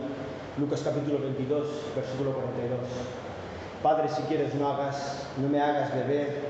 Lucas 0.58 0.82
capítulo 0.84 1.20
22, 1.20 1.68
versículo 1.96 2.34
42. 2.34 2.80
Padre, 3.84 4.10
si 4.10 4.22
quieres, 4.24 4.54
no, 4.56 4.78
me 5.50 5.62
hagas 5.62 5.94
beber 5.94 6.42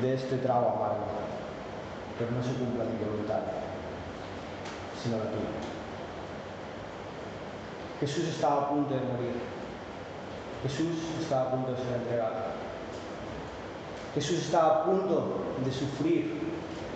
de 0.00 0.14
este 0.14 0.36
trago 0.36 0.68
amargo, 0.76 1.06
pero 2.16 2.30
no 2.30 2.42
se 2.42 2.52
cumpla 2.54 2.84
mi 2.84 3.04
voluntad, 3.04 3.40
sino 5.02 5.16
la 5.18 5.24
tuya. 5.24 5.78
Jesús 7.98 8.28
estaba 8.28 8.62
a 8.62 8.68
punto 8.68 8.94
de 8.94 9.00
morir. 9.00 9.34
Jesús 10.62 10.96
estaba 11.20 11.48
a 11.48 11.50
punto 11.50 11.72
de 11.72 11.78
ser 11.78 11.94
entregado. 11.94 12.34
Jesús 14.14 14.38
estaba 14.38 14.68
a 14.68 14.84
punto 14.84 15.44
de 15.64 15.72
sufrir 15.72 16.40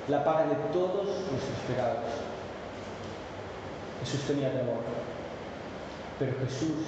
la 0.08 0.24
paga 0.24 0.46
de 0.46 0.54
todos 0.72 1.06
nuestros 1.06 1.58
pecados. 1.66 2.06
Jesús 4.00 4.20
tenía 4.26 4.52
temor, 4.52 4.82
pero 6.18 6.32
Jesús 6.38 6.86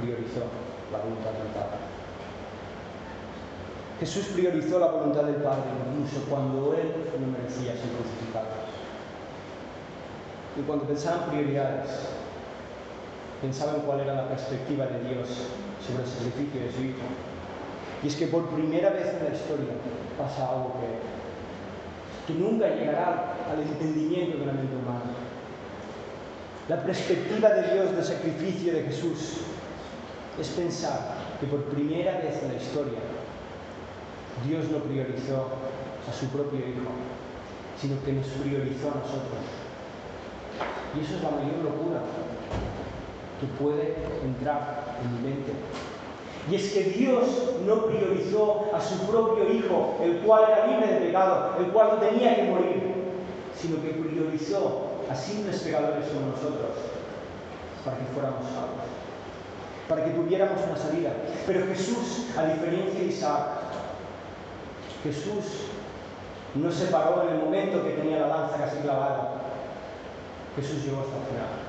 priorizó 0.00 0.46
la 0.92 0.98
voluntad 0.98 1.30
del 1.32 1.48
Padre. 1.54 1.87
Jesús 4.00 4.26
priorizó 4.26 4.78
la 4.78 4.86
voluntad 4.86 5.24
del 5.24 5.42
Padre 5.42 5.64
incluso 5.90 6.24
cuando 6.30 6.74
Él 6.74 6.92
no 7.18 7.26
merecía 7.26 7.72
ser 7.72 7.90
crucificado. 7.98 8.46
Y 10.56 10.62
cuando 10.62 10.84
pensaba 10.84 11.24
en 11.24 11.30
prioridades, 11.30 11.88
pensaba 13.42 13.74
en 13.74 13.82
cuál 13.82 14.00
era 14.00 14.14
la 14.14 14.28
perspectiva 14.28 14.86
de 14.86 15.02
Dios 15.08 15.28
sobre 15.84 16.04
el 16.04 16.08
sacrificio 16.08 16.60
de 16.60 16.72
su 16.72 16.82
Hijo. 16.82 17.06
Y 18.02 18.06
es 18.06 18.14
que 18.14 18.28
por 18.28 18.46
primera 18.50 18.90
vez 18.90 19.06
en 19.06 19.24
la 19.24 19.34
historia 19.34 19.74
pasa 20.16 20.48
algo 20.48 20.74
que, 20.78 22.32
que 22.32 22.38
nunca 22.38 22.68
llegará 22.68 23.34
al 23.50 23.60
entendimiento 23.60 24.38
de 24.38 24.46
la 24.46 24.52
mente 24.52 24.76
humana. 24.76 25.10
La 26.68 26.82
perspectiva 26.82 27.48
de 27.50 27.74
Dios 27.74 27.96
del 27.96 28.04
sacrificio 28.04 28.72
de 28.74 28.82
Jesús 28.82 29.38
es 30.38 30.48
pensar 30.50 31.16
que 31.40 31.46
por 31.46 31.64
primera 31.64 32.18
vez 32.18 32.40
en 32.42 32.48
la 32.48 32.54
historia 32.54 33.00
Dios 34.46 34.68
no 34.70 34.78
priorizó 34.78 35.48
a 36.08 36.12
su 36.12 36.26
propio 36.26 36.60
Hijo, 36.60 36.90
sino 37.80 38.02
que 38.04 38.12
nos 38.12 38.26
priorizó 38.26 38.90
a 38.90 39.00
nosotros. 39.00 39.42
Y 40.96 41.04
eso 41.04 41.16
es 41.16 41.22
la 41.22 41.30
mayor 41.30 41.64
locura 41.64 42.00
que 43.40 43.46
puede 43.62 43.94
entrar 44.24 44.98
en 45.02 45.14
mi 45.14 45.28
mente. 45.28 45.52
Y 46.50 46.54
es 46.54 46.72
que 46.72 46.82
Dios 46.84 47.26
no 47.66 47.86
priorizó 47.86 48.70
a 48.74 48.80
su 48.80 49.06
propio 49.06 49.52
Hijo, 49.52 49.98
el 50.02 50.18
cual 50.20 50.44
era 50.50 50.66
libre 50.66 50.94
de 50.94 51.06
pecado, 51.06 51.56
el 51.58 51.66
cual 51.66 51.90
no 51.94 51.96
tenía 51.96 52.36
que 52.36 52.44
morir, 52.44 52.94
sino 53.54 53.82
que 53.82 53.90
priorizó 53.90 54.88
a 55.10 55.14
simples 55.14 55.60
pecadores 55.60 56.06
como 56.08 56.28
nosotros 56.28 56.70
para 57.84 57.98
que 57.98 58.04
fuéramos 58.12 58.44
salvos, 58.44 58.88
para 59.88 60.04
que 60.04 60.10
tuviéramos 60.10 60.60
una 60.66 60.76
salida. 60.76 61.12
Pero 61.46 61.66
Jesús, 61.66 62.26
a 62.36 62.44
diferencia 62.44 63.00
de 63.00 63.06
Isaac, 63.06 63.57
Jesús 65.02 65.68
no 66.54 66.72
se 66.72 66.86
paró 66.86 67.22
en 67.22 67.36
el 67.36 67.44
momento 67.44 67.84
que 67.84 67.90
tenía 67.90 68.20
la 68.20 68.28
lanza 68.28 68.56
casi 68.56 68.78
clavada. 68.78 69.42
Jesús 70.56 70.84
llegó 70.84 71.00
hasta 71.00 71.16
el 71.16 71.24
final. 71.24 71.68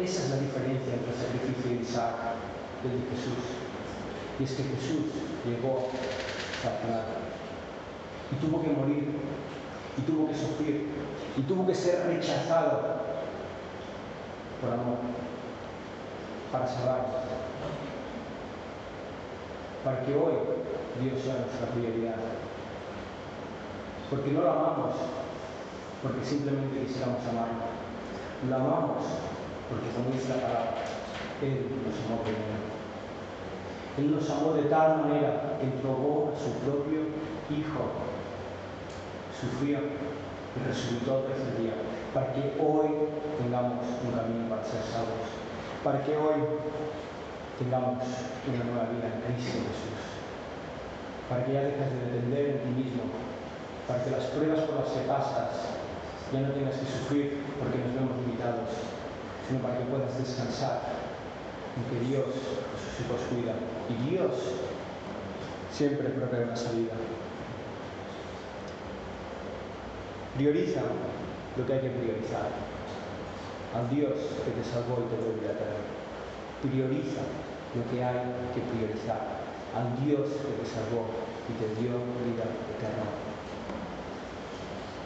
Esa 0.00 0.22
es 0.24 0.30
la 0.30 0.36
diferencia 0.36 0.94
entre 0.94 1.12
el 1.12 1.18
sacrificio 1.18 1.70
de 1.70 1.82
Isaac 1.82 2.14
y 2.82 2.86
el 2.86 2.92
de 2.94 3.10
Jesús. 3.10 3.44
Y 4.40 4.44
es 4.44 4.52
que 4.52 4.62
Jesús 4.64 5.12
llegó 5.44 5.90
hasta 6.56 6.74
el 6.74 6.82
final. 6.82 7.04
Y 8.32 8.34
tuvo 8.36 8.62
que 8.62 8.68
morir 8.70 9.12
y 9.96 10.00
tuvo 10.02 10.28
que 10.28 10.34
sufrir 10.34 10.88
y 11.36 11.42
tuvo 11.42 11.66
que 11.66 11.74
ser 11.74 12.06
rechazado 12.06 13.04
por 14.60 14.72
amor 14.72 14.98
para 16.50 16.66
salvarnos. 16.66 17.14
Para 19.84 20.00
que 20.04 20.14
hoy 20.14 20.34
Dios 21.00 21.20
sea 21.22 21.44
nuestra 21.44 21.68
prioridad. 21.74 22.16
Porque 24.10 24.32
no 24.32 24.40
lo 24.40 24.50
amamos 24.50 24.94
porque 26.02 26.24
simplemente 26.24 26.84
quisiéramos 26.86 27.20
amarlo. 27.28 27.68
Lo 28.48 28.56
amamos 28.56 29.04
porque 29.68 29.88
como 29.96 30.10
dice 30.12 30.28
la 30.28 30.42
palabra, 30.42 30.74
Él 31.42 31.68
nos 31.84 31.96
amó 32.04 32.22
primero. 32.22 32.64
Él 33.96 34.14
nos 34.14 34.28
amó 34.30 34.52
de 34.52 34.64
tal 34.64 35.02
manera 35.02 35.56
que 35.58 35.66
entregó 35.66 36.32
a 36.34 36.38
su 36.38 36.50
propio 36.64 37.00
Hijo 37.50 38.04
sufrió 39.44 39.78
y 39.78 40.68
resucitó 40.68 41.26
tercer 41.28 41.58
día, 41.58 41.74
para 42.14 42.32
que 42.32 42.56
hoy 42.62 43.10
tengamos 43.38 43.84
un 44.04 44.12
camino 44.12 44.48
para 44.48 44.64
ser 44.64 44.82
salvos, 44.82 45.28
para 45.82 46.02
que 46.04 46.16
hoy 46.16 46.40
tengamos 47.58 48.02
una 48.46 48.64
nueva 48.64 48.90
vida 48.90 49.06
en 49.08 49.34
Cristo 49.34 49.62
Jesús, 49.62 50.00
para 51.28 51.44
que 51.44 51.52
ya 51.54 51.62
dejes 51.62 51.90
de 51.90 52.00
depender 52.10 52.44
en 52.50 52.58
ti 52.62 52.70
mismo, 52.82 53.04
para 53.86 54.02
que 54.04 54.10
las 54.10 54.24
pruebas 54.34 54.60
por 54.66 54.80
las 54.80 54.90
que 54.90 55.06
pasas 55.06 55.50
ya 56.32 56.40
no 56.40 56.52
tengas 56.52 56.76
que 56.76 56.86
sufrir 56.86 57.44
porque 57.58 57.78
nos 57.78 57.94
vemos 57.94 58.18
limitados, 58.26 58.70
sino 59.46 59.60
para 59.60 59.78
que 59.78 59.84
puedas 59.84 60.18
descansar 60.18 60.80
en 61.76 61.82
que 61.90 62.06
Dios 62.06 62.26
a 62.26 63.02
hijos 63.02 63.20
cuida 63.30 63.54
y 63.90 64.10
Dios 64.10 64.32
siempre 65.70 66.08
provee 66.10 66.44
una 66.44 66.56
salida. 66.56 66.94
Prioriza 70.36 70.80
lo 71.56 71.66
que 71.66 71.72
hay 71.72 71.80
que 71.80 71.90
priorizar. 71.90 72.50
Al 73.74 73.90
Dios 73.90 74.12
que 74.44 74.50
te 74.50 74.64
salvó 74.64 75.02
y 75.02 75.10
te 75.10 75.40
vida 75.40 75.52
eterna. 75.52 75.82
Prioriza 76.62 77.22
lo 77.74 77.82
que 77.90 78.04
hay 78.04 78.22
que 78.54 78.60
priorizar. 78.72 79.44
Al 79.74 79.90
Dios 80.06 80.30
que 80.30 80.54
te 80.54 80.66
salvó 80.66 81.10
y 81.50 81.52
te 81.58 81.66
dio 81.80 81.98
vida 82.22 82.46
eterna. 82.78 83.10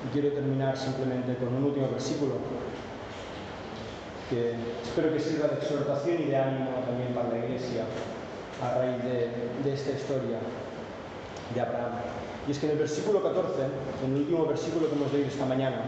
Y 0.05 0.13
quiero 0.13 0.33
terminar 0.33 0.77
simplemente 0.77 1.37
con 1.37 1.55
un 1.55 1.65
último 1.65 1.89
versículo 1.91 2.35
que 4.31 4.55
espero 4.83 5.13
que 5.13 5.21
sirva 5.21 5.49
de 5.49 5.55
exhortación 5.57 6.21
y 6.21 6.25
de 6.27 6.37
ánimo 6.37 6.71
también 6.87 7.15
para 7.15 7.31
la 7.31 7.39
iglesia 7.39 7.85
a 8.63 8.79
raíz 8.79 9.03
de, 9.03 9.31
de 9.65 9.73
esta 9.73 9.93
historia 9.93 10.39
de 11.55 11.61
Abraham. 11.61 11.93
Y 12.47 12.51
es 12.51 12.59
que 12.59 12.67
en 12.67 12.73
el 12.73 12.79
versículo 12.79 13.23
14, 13.23 13.53
en 14.05 14.13
el 14.13 14.21
último 14.21 14.47
versículo 14.47 14.89
que 14.89 14.97
hemos 14.97 15.13
leído 15.13 15.29
esta 15.29 15.47
mañana, 15.47 15.83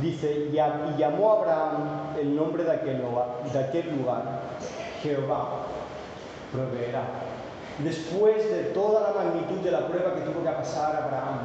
dice, 0.00 0.48
y 0.50 0.52
llamó 0.52 1.32
Abraham 1.32 2.16
el 2.20 2.36
nombre 2.36 2.64
de 2.64 2.72
aquel 2.72 3.00
lugar, 3.00 4.40
Jehová 5.02 5.66
proveerá. 6.52 7.04
Después 7.78 8.50
de 8.50 8.70
toda 8.72 9.12
la 9.12 9.24
magnitud 9.24 9.58
de 9.58 9.70
la 9.70 9.86
prueba 9.86 10.14
que 10.14 10.22
tuvo 10.22 10.42
que 10.42 10.50
pasar 10.50 10.96
Abraham, 10.96 11.38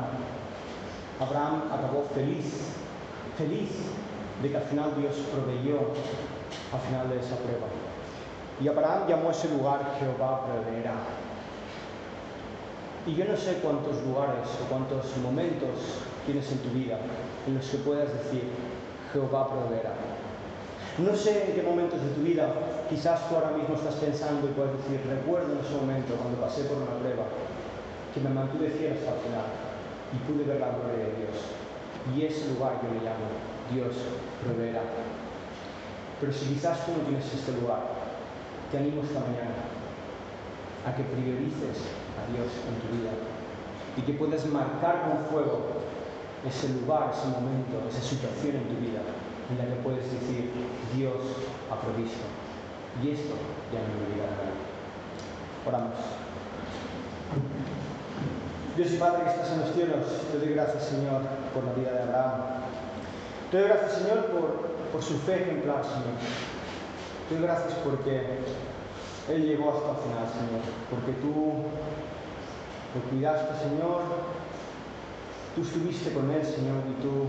Abraham 1.20 1.64
acabó 1.72 2.04
feliz, 2.16 2.72
feliz 3.38 3.70
de 4.42 4.50
que 4.50 4.58
al 4.58 4.64
final 4.64 4.94
Dios 4.98 5.16
proveyó 5.32 5.80
al 6.74 6.80
final 6.88 7.10
de 7.10 7.20
esa 7.20 7.36
prueba. 7.36 7.68
Y 8.62 8.68
Abraham 8.68 9.08
llamó 9.08 9.30
a 9.30 9.32
ese 9.32 9.50
lugar 9.50 9.98
Jehová 10.00 10.46
proveerá. 10.46 10.94
Y 13.06 13.16
yo 13.16 13.26
no 13.26 13.36
sé 13.36 13.56
cuántos 13.64 14.02
lugares 14.04 14.48
o 14.62 14.70
cuántos 14.70 15.18
momentos 15.18 16.00
tienes 16.26 16.52
en 16.52 16.60
tu 16.60 16.70
vida 16.70 16.98
en 17.48 17.56
los 17.56 17.66
que 17.66 17.78
puedas 17.78 18.14
decir, 18.14 18.44
Jehová 19.12 19.50
proveerá. 19.50 19.94
No 21.00 21.16
sé 21.16 21.48
en 21.48 21.56
qué 21.56 21.64
momentos 21.64 22.04
de 22.04 22.10
tu 22.12 22.22
vida 22.22 22.52
quizás 22.90 23.30
tú 23.30 23.36
ahora 23.36 23.56
mismo 23.56 23.76
estás 23.76 23.96
pensando 23.96 24.44
y 24.44 24.52
puedes 24.52 24.76
decir, 24.84 25.00
recuerdo 25.08 25.56
en 25.56 25.64
ese 25.64 25.72
momento 25.80 26.20
cuando 26.20 26.42
pasé 26.44 26.68
por 26.68 26.84
una 26.84 27.00
prueba, 27.00 27.32
que 28.14 28.20
me 28.20 28.30
mantuve 28.30 28.68
fiel 28.76 29.00
hasta 29.00 29.16
el 29.16 29.24
final 29.24 29.48
y 30.12 30.18
pude 30.28 30.44
ver 30.44 30.60
la 30.60 30.76
gloria 30.76 31.08
de 31.08 31.16
Dios. 31.16 31.36
Y 32.12 32.28
ese 32.28 32.52
lugar 32.52 32.84
yo 32.84 32.92
le 32.92 33.08
llamo 33.08 33.24
Dios 33.72 33.96
proveerá. 34.44 34.84
Pero 36.20 36.34
si 36.34 36.46
quizás 36.52 36.86
tú 36.86 36.92
no 36.92 37.08
tienes 37.08 37.24
este 37.24 37.56
lugar, 37.56 37.88
te 38.70 38.78
animo 38.78 39.02
esta 39.02 39.24
mañana 39.24 39.64
a 40.84 40.92
que 40.92 41.08
priorices 41.08 41.88
a 42.20 42.28
Dios 42.36 42.52
en 42.68 42.76
tu 42.84 42.88
vida 43.00 43.16
y 43.96 44.02
que 44.04 44.20
puedas 44.20 44.46
marcar 44.48 45.08
con 45.08 45.24
fuego 45.32 45.88
ese 46.44 46.68
lugar, 46.84 47.16
ese 47.16 47.32
momento, 47.32 47.80
esa 47.88 48.04
situación 48.04 48.60
en 48.60 48.68
tu 48.68 48.76
vida 48.84 49.00
en 49.52 49.58
la 49.58 49.66
que 49.66 49.82
puedes 49.84 50.04
decir, 50.12 50.52
Dios 50.96 51.20
ha 51.70 51.80
provisto. 51.82 52.24
Y 53.04 53.12
esto 53.12 53.36
ya 53.72 53.80
no 53.84 54.00
me 54.00 54.06
olvidará. 54.08 54.56
Oramos. 55.68 56.00
Dios 58.76 58.92
y 58.92 58.98
Padre 58.98 59.24
que 59.24 59.30
estás 59.30 59.52
en 59.52 59.60
los 59.60 59.74
cielos, 59.74 60.06
te 60.32 60.40
doy 60.40 60.54
gracias, 60.54 60.86
Señor, 60.86 61.22
por 61.54 61.64
la 61.66 61.74
vida 61.74 61.92
de 61.92 62.04
Abraham. 62.04 62.42
Te 63.52 63.60
doy 63.60 63.68
gracias, 63.68 63.92
Señor, 63.94 64.26
por, 64.28 64.72
por 64.92 65.04
su 65.04 65.20
fe 65.20 65.44
ejemplar, 65.44 65.84
Señor. 65.84 66.16
Te 67.28 67.36
doy 67.36 67.44
gracias 67.44 67.74
porque 67.84 68.40
Él 69.30 69.46
llegó 69.46 69.72
hasta 69.72 69.92
el 69.92 69.98
final, 70.08 70.28
Señor. 70.32 70.64
Porque 70.90 71.12
tú 71.22 71.68
lo 72.96 73.10
cuidaste, 73.10 73.70
Señor. 73.70 74.02
Tú 75.56 75.62
estuviste 75.62 76.14
con 76.14 76.32
Él, 76.32 76.44
Señor, 76.46 76.84
y 76.88 76.96
tú 77.02 77.28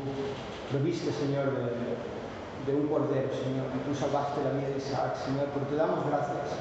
lo 0.73 0.79
viste, 0.85 1.11
Señor, 1.13 1.51
de, 1.53 2.73
un 2.75 2.87
cordero, 2.87 3.29
Señor. 3.35 3.67
Y 3.75 3.79
tú 3.83 3.95
salvaste 3.95 4.45
la 4.45 4.55
vida 4.55 4.71
de 4.71 4.79
Isaac, 4.79 5.19
Señor. 5.27 5.51
Porque 5.55 5.75
te 5.75 5.77
damos 5.77 6.07
gracias. 6.07 6.55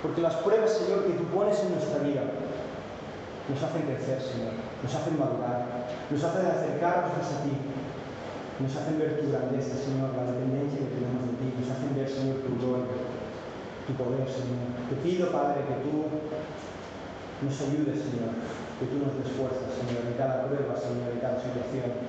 Porque 0.00 0.22
las 0.22 0.34
pruebas, 0.40 0.72
Señor, 0.72 1.04
que 1.04 1.14
tú 1.14 1.24
pones 1.28 1.60
en 1.60 1.72
nuestra 1.76 1.98
vida 2.02 2.22
nos 3.48 3.60
hacen 3.62 3.82
crecer, 3.82 4.22
Señor. 4.22 4.54
Nos 4.82 4.94
hacen 4.94 5.18
madurar. 5.18 5.86
Nos 6.10 6.24
hacen 6.24 6.46
acercarnos 6.46 7.12
a 7.12 7.42
ti 7.44 7.52
nos 8.62 8.76
hacen 8.76 8.98
ver 8.98 9.18
tu 9.18 9.26
grandeza, 9.32 9.74
Señor, 9.74 10.14
la 10.14 10.22
dependencia 10.22 10.78
que 10.78 10.94
tenemos 10.94 11.26
de 11.26 11.34
ti, 11.34 11.46
nos 11.58 11.66
hacen 11.66 11.90
ver, 11.98 12.06
Señor, 12.06 12.46
tu 12.46 12.54
gloria, 12.62 12.94
tu 13.90 13.92
poder, 13.98 14.22
Señor. 14.30 14.70
Te 14.86 14.96
pido, 15.02 15.34
Padre, 15.34 15.66
que 15.66 15.82
tú 15.82 16.06
nos 17.42 17.56
ayudes, 17.58 18.06
Señor, 18.06 18.38
que 18.82 18.90
tú 18.90 18.98
nos 18.98 19.14
des 19.14 19.30
fuerza, 19.38 19.62
Señor, 19.78 20.10
en 20.10 20.18
cada 20.18 20.50
prueba, 20.50 20.74
Señor, 20.74 21.14
en 21.14 21.22
cada 21.22 21.38
situación. 21.38 22.02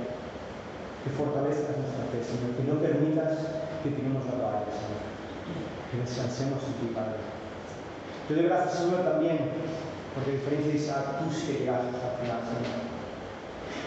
Que 1.06 1.14
fortalezcas 1.14 1.78
nuestra 1.78 2.10
fe, 2.10 2.18
Señor, 2.26 2.58
que 2.58 2.66
no 2.66 2.82
permitas 2.82 3.62
que 3.86 3.94
tiremos 3.94 4.26
la 4.26 4.42
toalla, 4.42 4.74
Señor. 4.74 5.06
Que 5.94 6.02
descansemos 6.02 6.66
en 6.66 6.74
ti, 6.82 6.88
Padre. 6.98 7.22
Te 8.26 8.34
doy 8.34 8.50
gracias, 8.50 8.82
Señor, 8.82 9.06
también, 9.06 9.54
porque 10.18 10.34
a 10.34 10.38
diferencia 10.42 10.74
de 10.74 10.80
Isaac, 10.82 11.06
tú 11.22 11.30
sí 11.30 11.62
que 11.62 11.70
hasta 11.70 12.18
final, 12.18 12.42
Señor. 12.42 12.82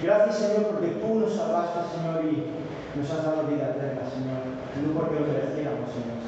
Gracias, 0.06 0.38
Señor, 0.38 0.62
porque 0.70 1.02
tú 1.02 1.08
nos 1.26 1.34
salvaste, 1.34 1.90
Señor, 1.90 2.22
y 2.22 2.54
nos 2.94 3.10
has 3.10 3.26
dado 3.26 3.50
vida 3.50 3.74
eterna, 3.74 4.06
Señor. 4.06 4.46
No 4.78 4.94
porque 4.94 5.18
lo 5.18 5.26
mereciéramos, 5.26 5.90
Señor, 5.90 6.22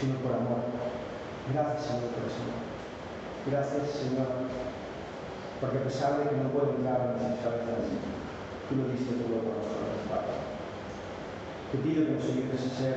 sino 0.00 0.16
por 0.24 0.32
amor. 0.32 0.64
Gracias, 1.52 1.92
Señor, 1.92 2.08
por 2.16 2.24
eso. 2.24 2.44
Gracias, 3.50 3.84
Señor, 4.00 4.30
porque 5.60 5.78
a 5.78 5.84
pesar 5.88 6.18
de 6.20 6.28
que 6.28 6.36
no 6.36 6.52
puedo 6.52 6.76
entrar 6.76 7.16
en 7.16 7.32
mis 7.32 7.40
cabezas, 7.40 7.88
tú 8.68 8.76
lo 8.76 8.92
diste 8.92 9.16
todo 9.16 9.40
por 9.40 9.56
nosotros, 9.56 10.04
Padre. 10.10 10.36
Te 11.72 11.76
pido 11.80 12.04
que 12.04 12.16
nos 12.20 12.28
ayudes 12.28 12.60
a 12.60 12.76
ser 12.76 12.96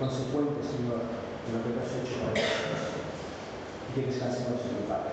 consecuentes, 0.00 0.64
Señor, 0.64 1.04
en 1.04 1.50
lo 1.52 1.60
que 1.60 1.76
has 1.76 1.92
hecho 1.92 2.24
para 2.24 2.40
nosotros 2.40 3.04
y 3.84 3.90
que 3.92 4.06
descansemos 4.08 4.64
en 4.64 4.80
tu 4.80 4.84
Padre. 4.88 5.12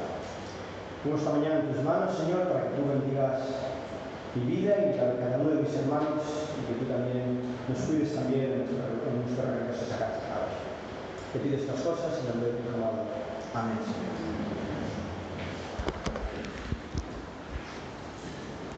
Pongo 1.04 1.18
esta 1.18 1.36
mañana 1.36 1.60
en 1.60 1.68
tus 1.74 1.84
manos, 1.84 2.16
Señor, 2.16 2.48
para 2.48 2.72
que 2.72 2.76
tú 2.78 2.82
bendigas 2.88 3.42
mi 4.36 4.44
vida 4.48 4.72
y 4.80 4.96
cada 4.96 5.44
uno 5.44 5.50
de 5.50 5.68
mis 5.68 5.76
hermanos 5.76 6.24
y 6.56 6.62
que 6.72 6.80
tú 6.80 6.86
también 6.88 7.52
nos 7.68 7.80
cuides 7.84 8.16
también 8.16 8.48
en 8.48 8.58
nuestro, 8.64 8.80
en 8.80 9.16
nuestro 9.20 9.44
regreso 9.44 9.92
a 9.92 10.00
casa. 10.00 10.32
Te 11.34 11.40
pido 11.40 11.58
estas 11.58 11.82
cosas 11.82 12.16
en 12.24 12.32
el 12.32 12.40
de 12.40 12.52
tu. 12.64 12.72
Amén, 13.54 13.80
Señor. 13.84 14.61